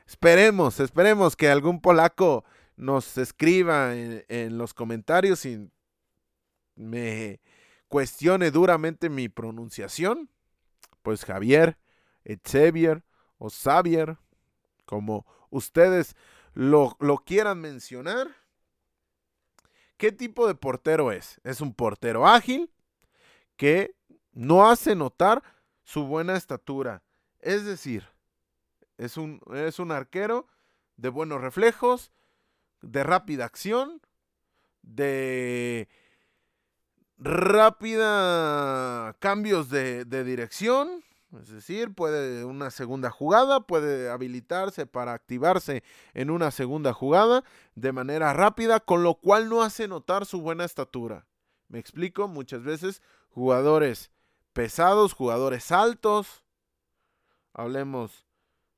[0.05, 2.45] Esperemos, esperemos que algún polaco
[2.75, 5.69] nos escriba en, los comentarios y
[6.75, 7.41] me
[7.87, 10.29] cuestione duramente mi pronunciación.
[11.07, 11.77] Pues Javier,
[12.43, 13.01] Xavier
[13.37, 14.17] o Xavier,
[14.83, 16.17] como ustedes
[16.53, 18.27] lo, lo quieran mencionar.
[19.95, 21.39] ¿Qué tipo de portero es?
[21.45, 22.73] Es un portero ágil
[23.55, 23.95] que
[24.33, 25.41] no hace notar
[25.85, 27.03] su buena estatura.
[27.39, 28.09] Es decir,
[28.97, 30.49] es un, es un arquero
[30.97, 32.11] de buenos reflejos,
[32.81, 34.01] de rápida acción,
[34.81, 35.87] de
[37.17, 41.03] rápida cambios de, de, dirección.
[41.41, 47.43] Es decir, puede una segunda jugada, puede habilitarse para activarse en una segunda jugada
[47.75, 51.25] de manera rápida, con lo cual no hace notar su buena estatura.
[51.67, 54.09] Me explico, muchas veces jugadores
[54.53, 56.43] pesados, jugadores altos.
[57.53, 58.25] Hablemos,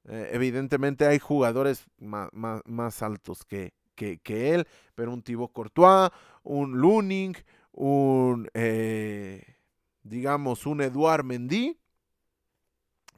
[0.05, 6.11] eh, evidentemente hay jugadores más, altos que, que, él, pero un Thibaut Courtois,
[6.43, 7.33] un Luning,
[7.71, 9.57] un, eh,
[10.03, 11.79] digamos, un Eduard Mendy.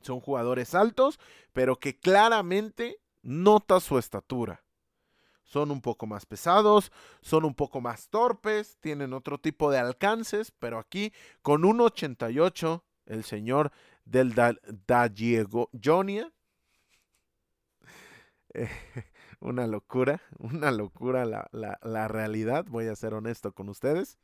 [0.02, 1.20] Son jugadores altos,
[1.54, 4.64] pero que claramente nota su estatura.
[5.44, 6.92] Son un poco más pesados,
[7.22, 12.84] son un poco más torpes, tienen otro tipo de alcances, pero aquí con un 88,
[13.06, 13.72] el señor
[14.06, 14.34] del
[15.14, 16.32] Diego Jonia.
[18.54, 18.70] Eh,
[19.40, 24.18] una locura, una locura la, la realidad, voy a ser honesto con ustedes.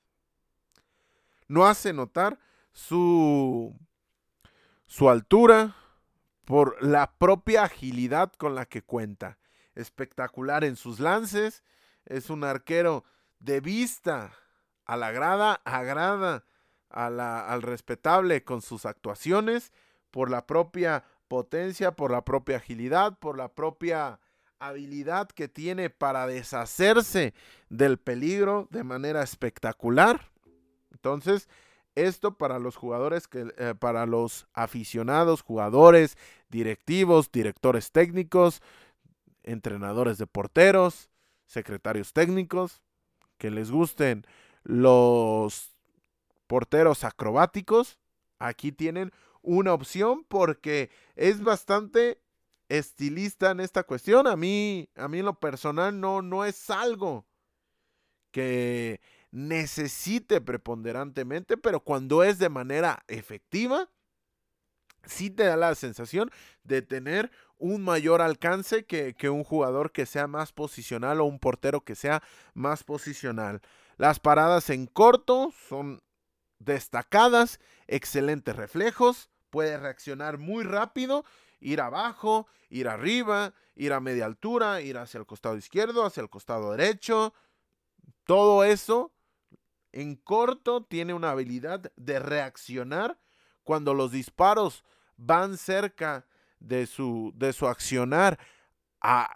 [1.48, 2.40] No hace notar
[2.72, 3.76] su,
[4.86, 5.76] su altura
[6.46, 9.38] por la propia agilidad con la que cuenta.
[9.76, 11.64] Espectacular en sus lances,
[12.06, 13.04] es un arquero
[13.40, 14.32] de vista
[14.86, 16.46] a la grada, agrada
[16.90, 19.72] a la, al respetable con sus actuaciones,
[20.10, 24.20] por la propia potencia, por la propia agilidad, por la propia
[24.60, 27.34] habilidad que tiene para deshacerse
[27.70, 30.32] del peligro de manera espectacular.
[30.98, 31.48] Entonces,
[31.96, 36.18] esto para los jugadores, que, eh, para los aficionados, jugadores,
[36.50, 38.62] directivos, directores técnicos,
[39.44, 41.10] entrenadores de porteros,
[41.46, 42.82] secretarios técnicos,
[43.38, 44.26] que les gusten
[44.64, 45.76] los
[46.48, 48.00] porteros acrobáticos,
[48.40, 49.12] aquí tienen
[49.44, 52.20] una opción porque es bastante
[52.70, 54.26] estilista en esta cuestión.
[54.26, 57.26] A mí, a mí en lo personal no, no es algo
[58.32, 59.00] que
[59.38, 63.88] necesite preponderantemente, pero cuando es de manera efectiva,
[65.06, 66.32] sí te da la sensación
[66.64, 67.30] de tener
[67.60, 71.94] un mayor alcance que, que, un jugador que sea más posicional o un portero que
[71.94, 72.24] sea
[72.56, 73.62] más posicional.
[73.98, 76.02] Las paradas en corto son
[76.58, 81.26] destacadas, excelentes reflejos, puede reaccionar muy rápido,
[81.60, 86.30] ir abajo, ir arriba, ir a media altura, ir hacia el costado izquierdo, hacia el
[86.30, 87.36] costado derecho.
[88.26, 89.14] Todo eso
[89.98, 93.18] en corto tiene una habilidad de reaccionar
[93.64, 94.84] cuando los disparos
[95.16, 96.28] van cerca
[96.60, 98.38] de su, de su accionar
[99.02, 99.32] a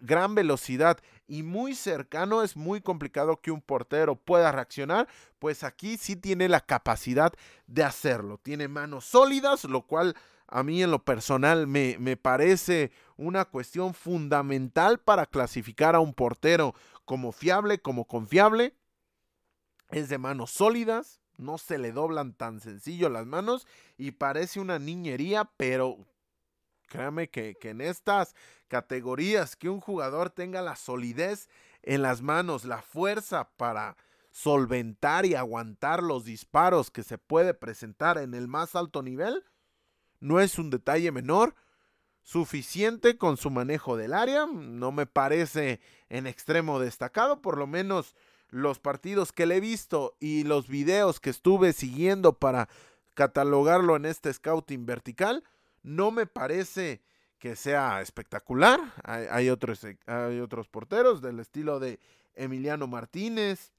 [0.00, 5.08] gran velocidad y muy cercano, es muy complicado que un portero pueda reaccionar,
[5.38, 7.32] pues aquí sí tiene la capacidad
[7.66, 8.36] de hacerlo.
[8.36, 10.14] Tiene manos sólidas, lo cual
[10.46, 16.12] a mí en lo personal me, me parece una cuestión fundamental para clasificar a un
[16.12, 16.74] portero
[17.06, 18.74] como fiable, como confiable.
[19.92, 23.66] Es de manos sólidas, no se le doblan tan sencillo las manos
[23.96, 25.98] y parece una niñería, pero
[26.88, 28.34] créame que, que, en estas
[28.68, 31.48] categorías que un jugador tenga la solidez
[31.82, 33.96] en las manos, la fuerza para
[34.30, 39.44] solventar y aguantar los disparos que se puede presentar en el más alto nivel,
[40.20, 41.54] no es un detalle menor,
[42.22, 48.14] suficiente con su manejo del área, no me parece en extremo destacado, por lo menos
[48.52, 52.68] los partidos que le he visto y los videos que estuve siguiendo para
[53.14, 55.42] catalogarlo en este scouting vertical,
[55.82, 57.02] no me parece
[57.38, 58.78] que sea espectacular.
[59.04, 61.98] Hay, otros, hay otros porteros del estilo de
[62.34, 63.72] Emiliano Martínez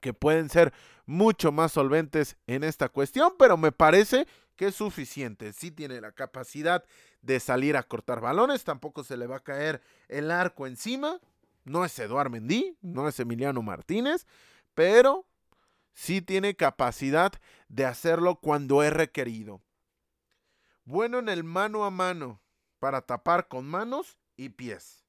[0.00, 0.72] que pueden ser
[1.06, 4.26] mucho más solventes en esta cuestión, pero me parece
[4.56, 5.52] que es suficiente.
[5.52, 6.84] Sí tiene la capacidad
[7.22, 11.20] de salir a cortar balones, tampoco se le va a caer el arco encima,
[11.64, 14.26] no es Eduard Mendy, no es Emiliano Martínez,
[14.74, 15.26] pero
[15.92, 17.32] sí tiene capacidad
[17.68, 19.62] de hacerlo cuando es requerido.
[20.84, 22.42] Bueno en el mano a mano
[22.78, 25.04] para tapar con manos y pies.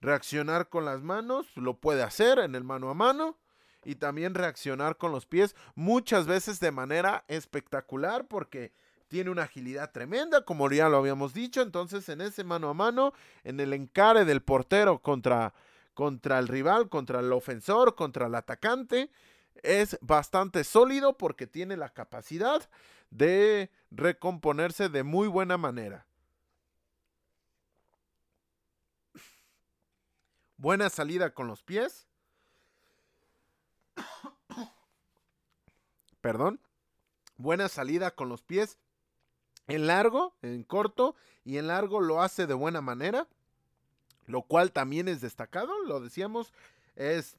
[0.00, 3.38] Reaccionar con las manos lo puede hacer en el mano a mano
[3.84, 8.72] y también reaccionar con los pies muchas veces de manera espectacular porque
[9.12, 11.60] tiene una agilidad tremenda, como ya lo habíamos dicho.
[11.60, 13.12] Entonces, en ese mano a mano,
[13.44, 15.52] en el encare del portero contra,
[15.92, 19.10] contra el rival, contra el ofensor, contra el atacante,
[19.62, 22.66] es bastante sólido porque tiene la capacidad
[23.10, 26.06] de recomponerse de muy buena manera.
[30.56, 32.06] Buena salida con los pies.
[36.22, 36.60] Perdón.
[37.36, 38.78] Buena salida con los pies
[39.68, 43.28] en largo, en corto y en largo lo hace de buena manera,
[44.26, 46.52] lo cual también es destacado, lo decíamos,
[46.96, 47.36] es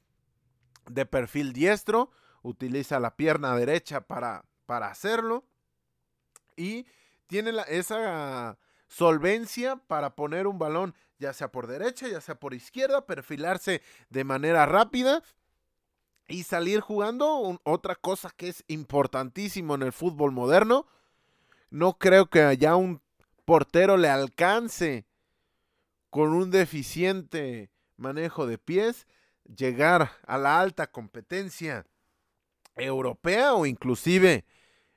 [0.88, 2.10] de perfil diestro,
[2.42, 5.44] utiliza la pierna derecha para, para hacerlo
[6.56, 6.86] y
[7.26, 13.06] tiene esa solvencia para poner un balón ya sea por derecha, ya sea por izquierda,
[13.06, 15.22] perfilarse de manera rápida
[16.28, 17.58] y salir jugando.
[17.64, 20.86] otra cosa que es importantísimo en el fútbol moderno,
[21.74, 23.02] no creo que haya un
[23.44, 25.08] portero le alcance
[26.08, 29.08] con un deficiente manejo de pies
[29.56, 31.84] llegar a la alta competencia
[32.76, 34.44] europea o inclusive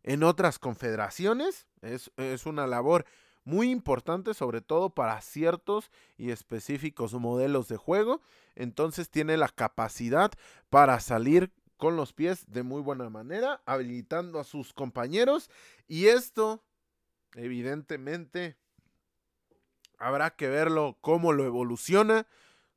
[0.04, 1.66] en otras confederaciones.
[1.82, 3.06] Es, es una labor
[3.44, 8.22] muy importante, sobre todo para ciertos y específicos modelos de juego.
[8.54, 10.32] Entonces tiene la capacidad
[10.70, 15.50] para salir con los pies de muy buena manera, habilitando a sus compañeros.
[15.88, 16.64] Y esto,
[17.36, 18.58] evidentemente,
[19.98, 22.28] habrá que verlo cómo lo evoluciona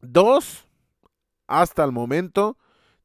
[0.00, 0.66] 2
[1.46, 2.56] hasta el momento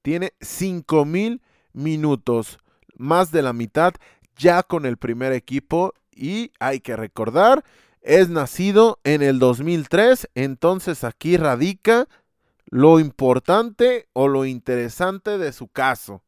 [0.01, 1.41] tiene 5.000
[1.73, 2.59] minutos,
[2.95, 3.93] más de la mitad
[4.37, 7.65] ya con el primer equipo y hay que recordar
[8.01, 12.07] es nacido en el 2003, entonces aquí radica
[12.65, 16.23] lo importante o lo interesante de su caso,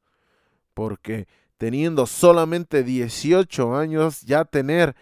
[0.74, 4.95] porque teniendo solamente 18 años, ya tener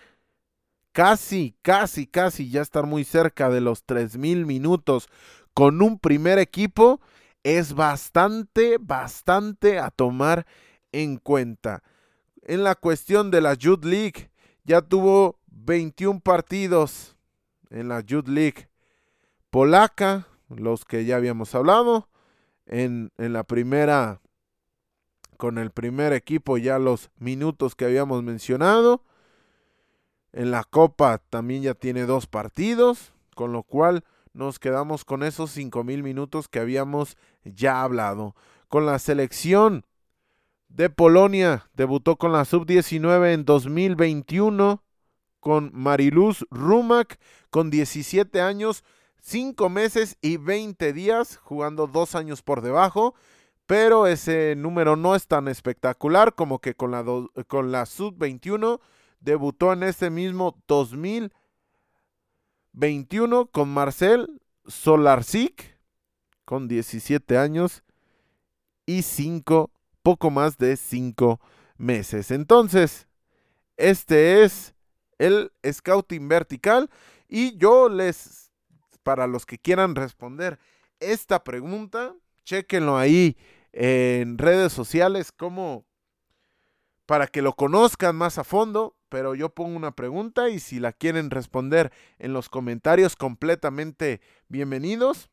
[0.92, 5.08] casi, casi, casi ya estar muy cerca de los 3.000 minutos
[5.54, 7.00] con un primer equipo,
[7.44, 10.46] es bastante, bastante a tomar
[10.92, 11.84] en cuenta.
[12.42, 14.30] En la cuestión de la Youth League,
[14.66, 17.18] ya tuvo 21 partidos
[17.70, 18.70] en la Youth League
[19.50, 22.10] polaca, los que ya habíamos hablado.
[22.66, 24.22] En, en, la primera,
[25.38, 29.04] con el primer equipo, ya los minutos que habíamos mencionado.
[30.32, 35.56] En la Copa también ya tiene dos partidos, con lo cual nos quedamos con esos
[35.58, 38.36] 5.000 minutos que habíamos ya hablado.
[38.68, 39.86] Con la selección
[40.68, 44.84] de Polonia, debutó con la sub-19 en 2021
[45.40, 47.20] con Mariluz Rumac,
[47.50, 48.84] con 17 años,
[49.22, 53.16] 5 meses y 20 días, jugando dos años por debajo.
[53.66, 57.06] Pero ese número no es tan espectacular como que con la,
[57.48, 58.80] con la Sub-21
[59.20, 65.78] debutó en ese mismo 2021 con Marcel Solarzik,
[66.46, 67.84] con 17 años
[68.88, 69.70] y 5,
[70.02, 71.40] poco más de 5
[71.78, 72.32] meses.
[72.32, 73.08] Entonces,
[73.78, 74.74] este es
[75.20, 76.90] el scouting vertical.
[77.28, 78.52] Y yo les,
[79.04, 80.58] para los que quieran responder
[81.00, 83.38] esta pregunta, chequenlo ahí
[83.72, 85.86] en redes sociales como
[87.06, 90.94] para que lo conozcan más a fondo, pero yo pongo una pregunta y si la
[90.94, 95.30] quieren responder en los comentarios completamente bienvenidos.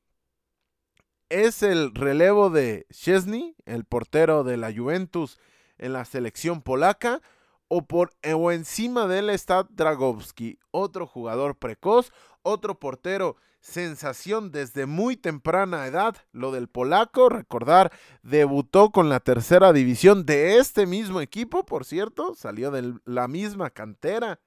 [1.28, 5.38] Es el relevo de Chesney, el portero de la Juventus
[5.76, 7.20] en la selección polaca,
[7.68, 12.12] o, por, eh, o encima de él está Dragowski, otro jugador precoz,
[12.42, 13.36] otro portero
[13.66, 17.92] sensación desde muy temprana edad, lo del polaco, recordar,
[18.22, 23.70] debutó con la tercera división de este mismo equipo, por cierto, salió de la misma
[23.70, 24.38] cantera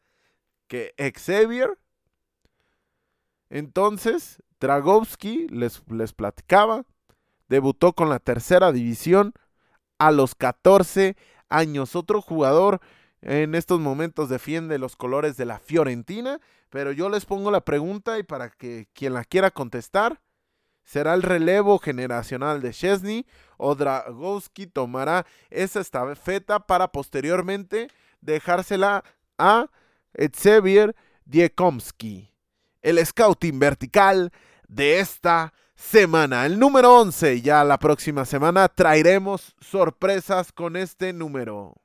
[0.68, 1.78] que Xavier.
[3.50, 6.86] Entonces, Dragowski, les, les platicaba,
[7.50, 9.34] debutó con la tercera división
[9.98, 11.18] a los 14
[11.50, 11.96] años.
[11.96, 12.80] Otro jugador
[13.22, 16.40] en estos momentos defiende los colores de la Fiorentina,
[16.70, 20.22] pero yo les pongo la pregunta y para que quien la quiera contestar,
[20.84, 23.26] ¿será el relevo generacional de Chesney
[23.58, 27.90] o Dragowski tomará esa estafeta para posteriormente
[28.22, 29.04] dejársela
[29.38, 29.68] a
[30.14, 30.96] Xavier
[31.26, 32.30] Diekomski?
[32.82, 34.32] el scouting vertical
[34.68, 36.46] de esta semana.
[36.46, 41.76] El número 11, ya la próxima semana traeremos sorpresas con este número.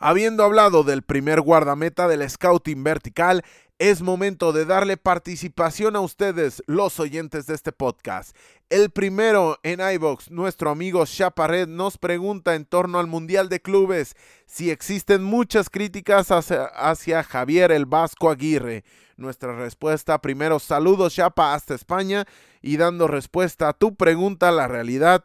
[0.00, 3.42] Habiendo hablado del primer guardameta del scouting vertical,
[3.80, 8.36] es momento de darle participación a ustedes, los oyentes de este podcast.
[8.70, 14.14] El primero en iBox, nuestro amigo Chaparret, nos pregunta en torno al Mundial de Clubes
[14.46, 18.84] si existen muchas críticas hacia, Javier el Vasco Aguirre.
[19.16, 22.24] Nuestra respuesta, primero, saludos Chapa hasta España
[22.62, 25.24] y dando respuesta a tu pregunta, la realidad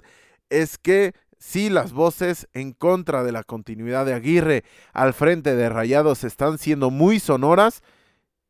[0.50, 1.14] es que
[1.44, 4.64] sí, las voces en contra de la continuidad de Aguirre
[4.94, 7.84] al frente de Rayados están siendo muy sonoras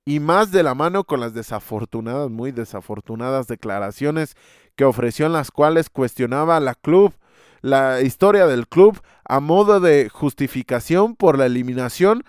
[0.06, 4.36] y más de la mano con las desafortunadas, muy desafortunadas declaraciones
[4.76, 11.38] que ofreció en las cuales cuestionaba la historia del club a modo de justificación por
[11.38, 12.24] la eliminación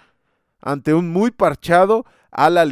[0.60, 2.64] ante un muy parchado a la.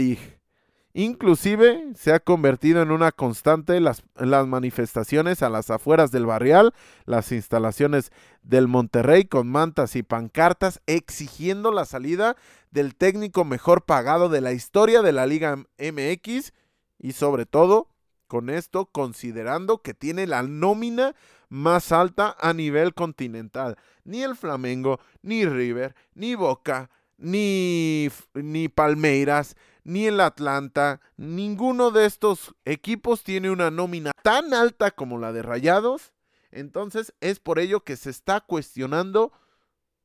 [0.95, 6.75] Inclusive se ha convertido en una constante las, las manifestaciones a las afueras del barrial,
[7.07, 8.13] las instalaciones
[8.43, 12.37] del Monterrey con mantas y pancartas exigiendo la salida
[12.71, 16.53] del técnico mejor pagado de la historia de la Liga MX
[16.99, 17.89] y sobre todo
[18.27, 21.15] con esto considerando que tiene la nómina
[21.49, 23.77] más alta a nivel continental.
[24.05, 32.07] Ni el Flamengo, ni River, ni Boca, ni, ni Palmeiras, ni el Atlanta, ninguno de
[32.07, 36.13] estos equipos tiene una nómina tan alta como la de Rayados.
[36.51, 39.33] Entonces es por ello que se está cuestionando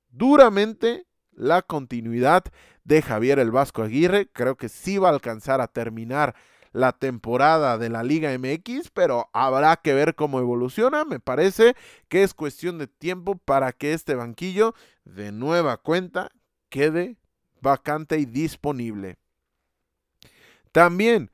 [0.10, 2.46] duramente la continuidad
[2.84, 4.30] de Javier el Vasco Aguirre.
[4.32, 6.36] Creo que sí va a alcanzar a terminar
[6.72, 11.06] la temporada de la Liga MX, pero habrá que ver cómo evoluciona.
[11.06, 11.76] Me parece
[12.08, 14.74] que es cuestión de tiempo para que este banquillo
[15.04, 16.30] de nueva cuenta
[16.70, 17.18] quede
[17.62, 19.18] vacante y disponible.
[20.78, 21.32] También,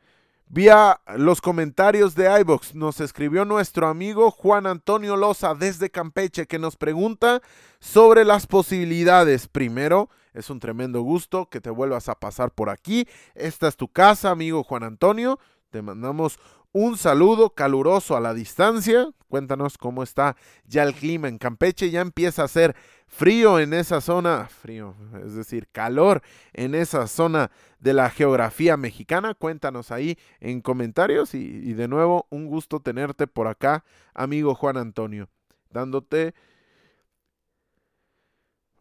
[0.47, 6.59] vía los comentarios de iBox, nos escribió nuestro amigo Juan Antonio Loza desde Campeche que
[6.59, 7.41] nos pregunta
[7.81, 9.49] sobre las posibilidades.
[9.49, 13.05] Primero, es un tremendo gusto que te vuelvas a pasar por aquí.
[13.35, 15.39] Esta es tu casa, amigo Juan Antonio.
[15.71, 16.39] Te mandamos
[16.71, 19.09] un saludo caluroso a la distancia.
[19.27, 21.91] Cuéntanos cómo está ya el clima en Campeche.
[21.91, 22.77] Ya empieza a ser
[23.13, 29.35] frío en esa zona, frío, es decir, calor en esa zona de la geografía mexicana.
[29.35, 33.83] Cuéntanos ahí en comentarios y, de nuevo un gusto tenerte por acá,
[34.13, 35.29] amigo Juan Antonio,
[35.69, 36.33] dándote...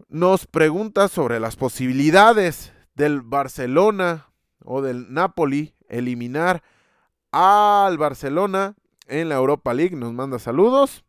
[0.09, 4.27] Nos pregunta sobre las posibilidades del Barcelona
[4.63, 6.63] o del Napoli eliminar
[7.31, 8.75] al Barcelona
[9.07, 9.97] en la Europa League.
[9.97, 11.03] Nos manda saludos.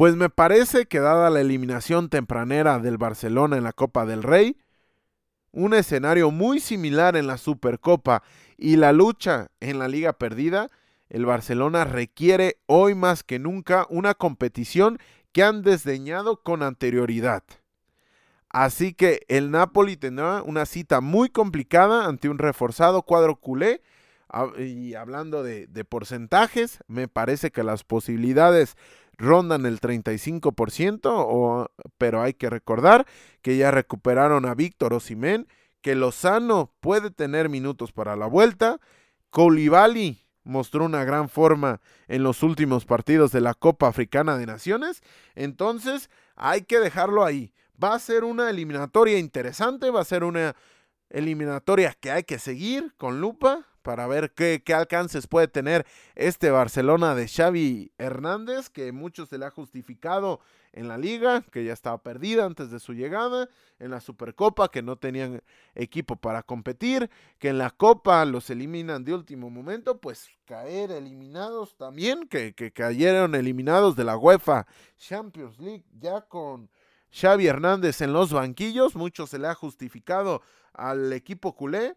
[0.00, 4.56] Pues me parece que dada la eliminación tempranera del Barcelona en la Copa del Rey,
[5.52, 8.22] un escenario muy similar en la Supercopa
[8.56, 10.70] y la lucha en la Liga Perdida,
[11.10, 14.98] el Barcelona requiere hoy más que nunca una competición
[15.32, 17.42] que han desdeñado con anterioridad.
[18.48, 23.82] Así que el Napoli tendrá una cita muy complicada ante un reforzado cuadro culé.
[24.56, 28.76] Y hablando de, de porcentajes, me parece que las posibilidades
[29.20, 33.06] rondan el 35%, o, pero hay que recordar
[33.42, 35.46] que ya recuperaron a Víctor Osimén,
[35.82, 38.80] que Lozano puede tener minutos para la vuelta,
[39.30, 45.02] Koulibaly mostró una gran forma en los últimos partidos de la Copa Africana de Naciones,
[45.34, 47.52] entonces hay que dejarlo ahí.
[47.82, 50.56] Va a ser una eliminatoria interesante, va a ser una
[51.08, 57.14] eliminatoria que hay que seguir con lupa, para ver qué, alcances puede tener este Barcelona
[57.14, 60.40] de Xavi Hernández, que mucho se le ha justificado
[60.72, 63.48] en la liga, que ya estaba perdida antes de su llegada,
[63.78, 65.42] en la Supercopa, que no tenían
[65.74, 71.76] equipo para competir, que en la Copa los eliminan de último momento, pues caer eliminados
[71.76, 74.66] también, que, que cayeron eliminados de la UEFA
[74.96, 76.70] Champions League ya con...
[77.12, 80.42] Xavi Hernández en los banquillos, mucho se le ha justificado
[80.72, 81.96] al equipo culé,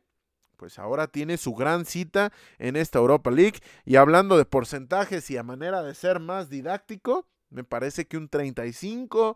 [0.64, 3.60] pues ahora tiene su gran cita en esta Europa League.
[3.84, 8.30] Y hablando de porcentajes y a manera de ser más didáctico, me parece que un
[8.30, 9.36] 35,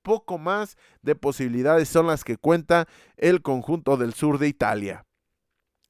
[0.00, 2.88] poco más de posibilidades son las que cuenta
[3.18, 5.04] el conjunto del sur de Italia.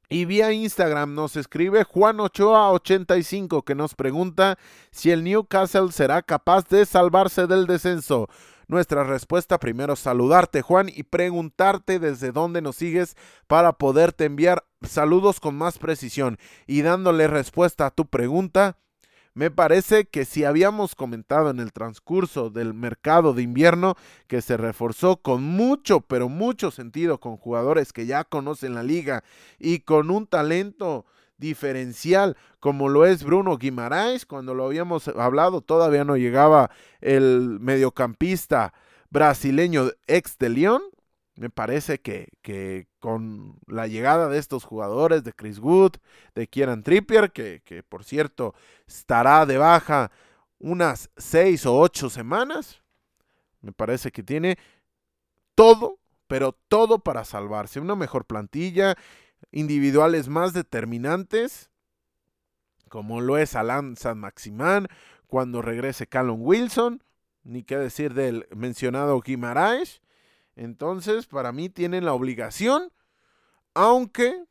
[0.08, 4.58] Y vía Instagram nos escribe Juan Ochoa 85 que nos pregunta
[4.90, 8.28] si el Newcastle será capaz de salvarse del descenso.
[8.72, 15.40] Nuestra respuesta primero saludarte Juan y preguntarte desde dónde nos sigues para poderte enviar saludos
[15.40, 18.76] con más precisión y dándole respuesta a tu pregunta.
[19.34, 23.96] Me parece que si habíamos comentado en el transcurso del mercado de invierno
[24.26, 29.24] que se reforzó con mucho, pero mucho sentido con jugadores que ya conocen la liga
[29.58, 31.06] y con un talento
[31.38, 38.74] diferencial como lo es Bruno Guimaraes, cuando lo habíamos hablado todavía no llegaba el mediocampista
[39.10, 40.82] brasileño ex de León.
[41.36, 45.94] Me parece que, que, con la llegada de estos jugadores, de Chris Wood,
[46.36, 48.54] de Kieran Trippier, que, que por cierto
[48.86, 50.12] estará de baja
[50.60, 52.80] unas seis o ocho semanas,
[53.60, 54.56] me parece que tiene
[55.56, 55.98] todo,
[56.28, 57.80] pero todo para salvarse.
[57.80, 58.94] Una mejor plantilla,
[59.50, 61.70] individuales más determinantes,
[62.88, 64.86] como lo es Alan San Maximán,
[65.26, 67.02] cuando regrese Callum Wilson,
[67.42, 70.01] ni qué decir del mencionado Guimaraes.
[70.56, 72.92] Entonces, para mí tienen la obligación,
[73.74, 74.44] aunque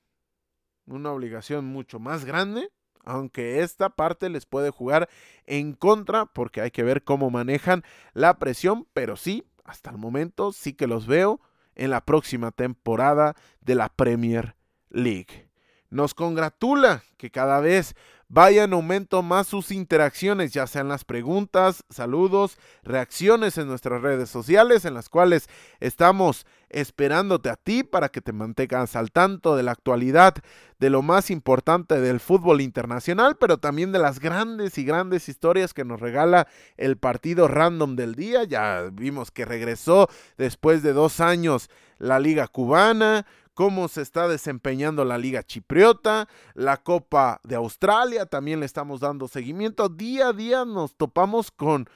[0.85, 2.69] una obligación mucho más grande,
[3.03, 5.09] aunque esta parte les puede jugar
[5.45, 7.83] en contra, porque hay que ver cómo manejan
[8.13, 11.39] la presión, pero sí, hasta el momento sí que los veo
[11.75, 14.55] en la próxima temporada de la Premier
[14.89, 15.50] League.
[15.91, 17.95] Nos congratula que cada vez
[18.29, 24.29] vaya en aumento más sus interacciones, ya sean las preguntas, saludos, reacciones en nuestras redes
[24.29, 25.49] sociales, en las cuales
[25.81, 30.35] estamos esperándote a ti para que te mantengas al tanto de la actualidad,
[30.79, 35.73] de lo más importante del fútbol internacional, pero también de las grandes y grandes historias
[35.73, 36.47] que nos regala
[36.77, 38.45] el partido random del día.
[38.45, 40.07] Ya vimos que regresó
[40.37, 46.77] después de dos años la Liga Cubana cómo se está desempeñando la Liga Chipriota, la
[46.77, 49.89] Copa de Australia, también le estamos dando seguimiento.
[49.89, 51.87] Día a día nos topamos con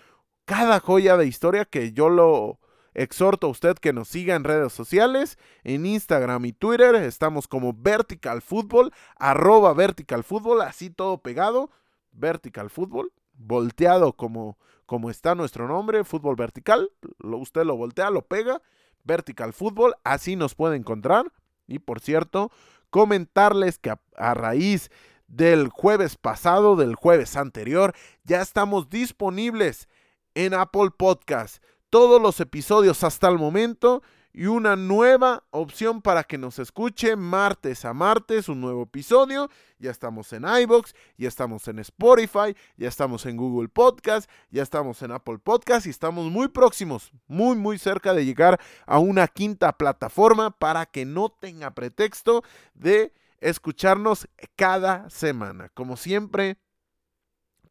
[0.45, 2.59] cada joya de historia que yo lo
[2.93, 7.73] exhorto a usted que nos siga en redes sociales, en Instagram y Twitter, estamos como
[7.73, 10.25] Vertical Football, arroba Vertical
[10.63, 11.69] así todo pegado,
[12.13, 18.61] Vertical Football, volteado como, como está nuestro nombre, fútbol vertical, usted lo voltea, lo pega,
[19.03, 21.31] Vertical Football, así nos puede encontrar.
[21.67, 22.51] Y por cierto,
[22.89, 24.89] comentarles que a, raíz
[25.27, 27.93] del jueves pasado, del jueves anterior,
[28.23, 29.87] ya estamos disponibles
[30.33, 31.63] en Apple Podcast.
[31.89, 34.03] Todos los episodios hasta el momento
[34.37, 39.49] y una nueva opción para que nos escuche martes a martes, un nuevo episodio.
[39.79, 45.01] Ya estamos en iBox, ya estamos en Spotify, ya estamos en Google Podcast, ya estamos
[45.03, 49.77] en Apple Podcast y estamos muy próximos, muy muy cerca de llegar a una quinta
[49.77, 52.43] plataforma para que no tenga pretexto
[52.73, 55.69] de escucharnos cada semana.
[55.69, 56.57] Como siempre,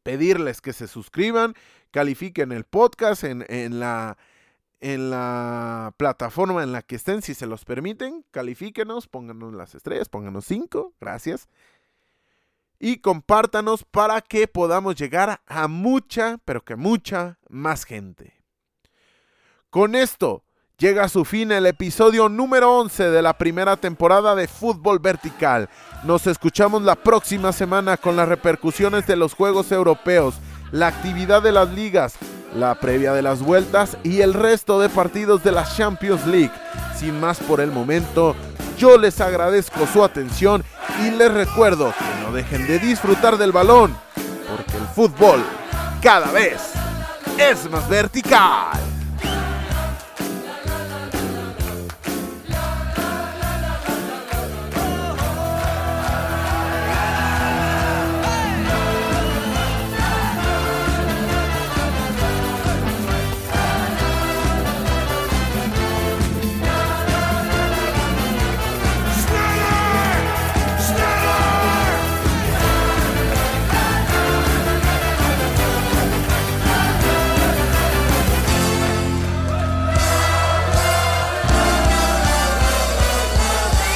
[0.01, 1.53] pedirles que se suscriban,
[1.91, 4.17] califiquen el podcast en, en la
[4.85, 10.09] en la plataforma en la que estén, si se los permiten, califíquenos, pónganos las estrellas,
[10.09, 11.49] pónganos cinco, gracias.
[12.77, 18.43] Y compártanos para que podamos llegar a mucha, pero que mucha más gente.
[19.71, 20.43] Con esto
[20.77, 25.67] llega a su fin el episodio número 11 de la primera temporada de Fútbol Vertical.
[26.03, 30.35] Nos escuchamos la próxima semana con las repercusiones de los Juegos Europeos,
[30.71, 32.19] la actividad de las ligas,
[32.55, 36.51] la previa de las vueltas y el resto de partidos de la Champions League.
[36.97, 38.35] Sin más por el momento,
[38.77, 40.63] yo les agradezco su atención
[41.05, 43.95] y les recuerdo que no dejen de disfrutar del balón,
[44.49, 45.43] porque el fútbol
[46.01, 46.61] cada vez
[47.37, 48.94] es más vertical.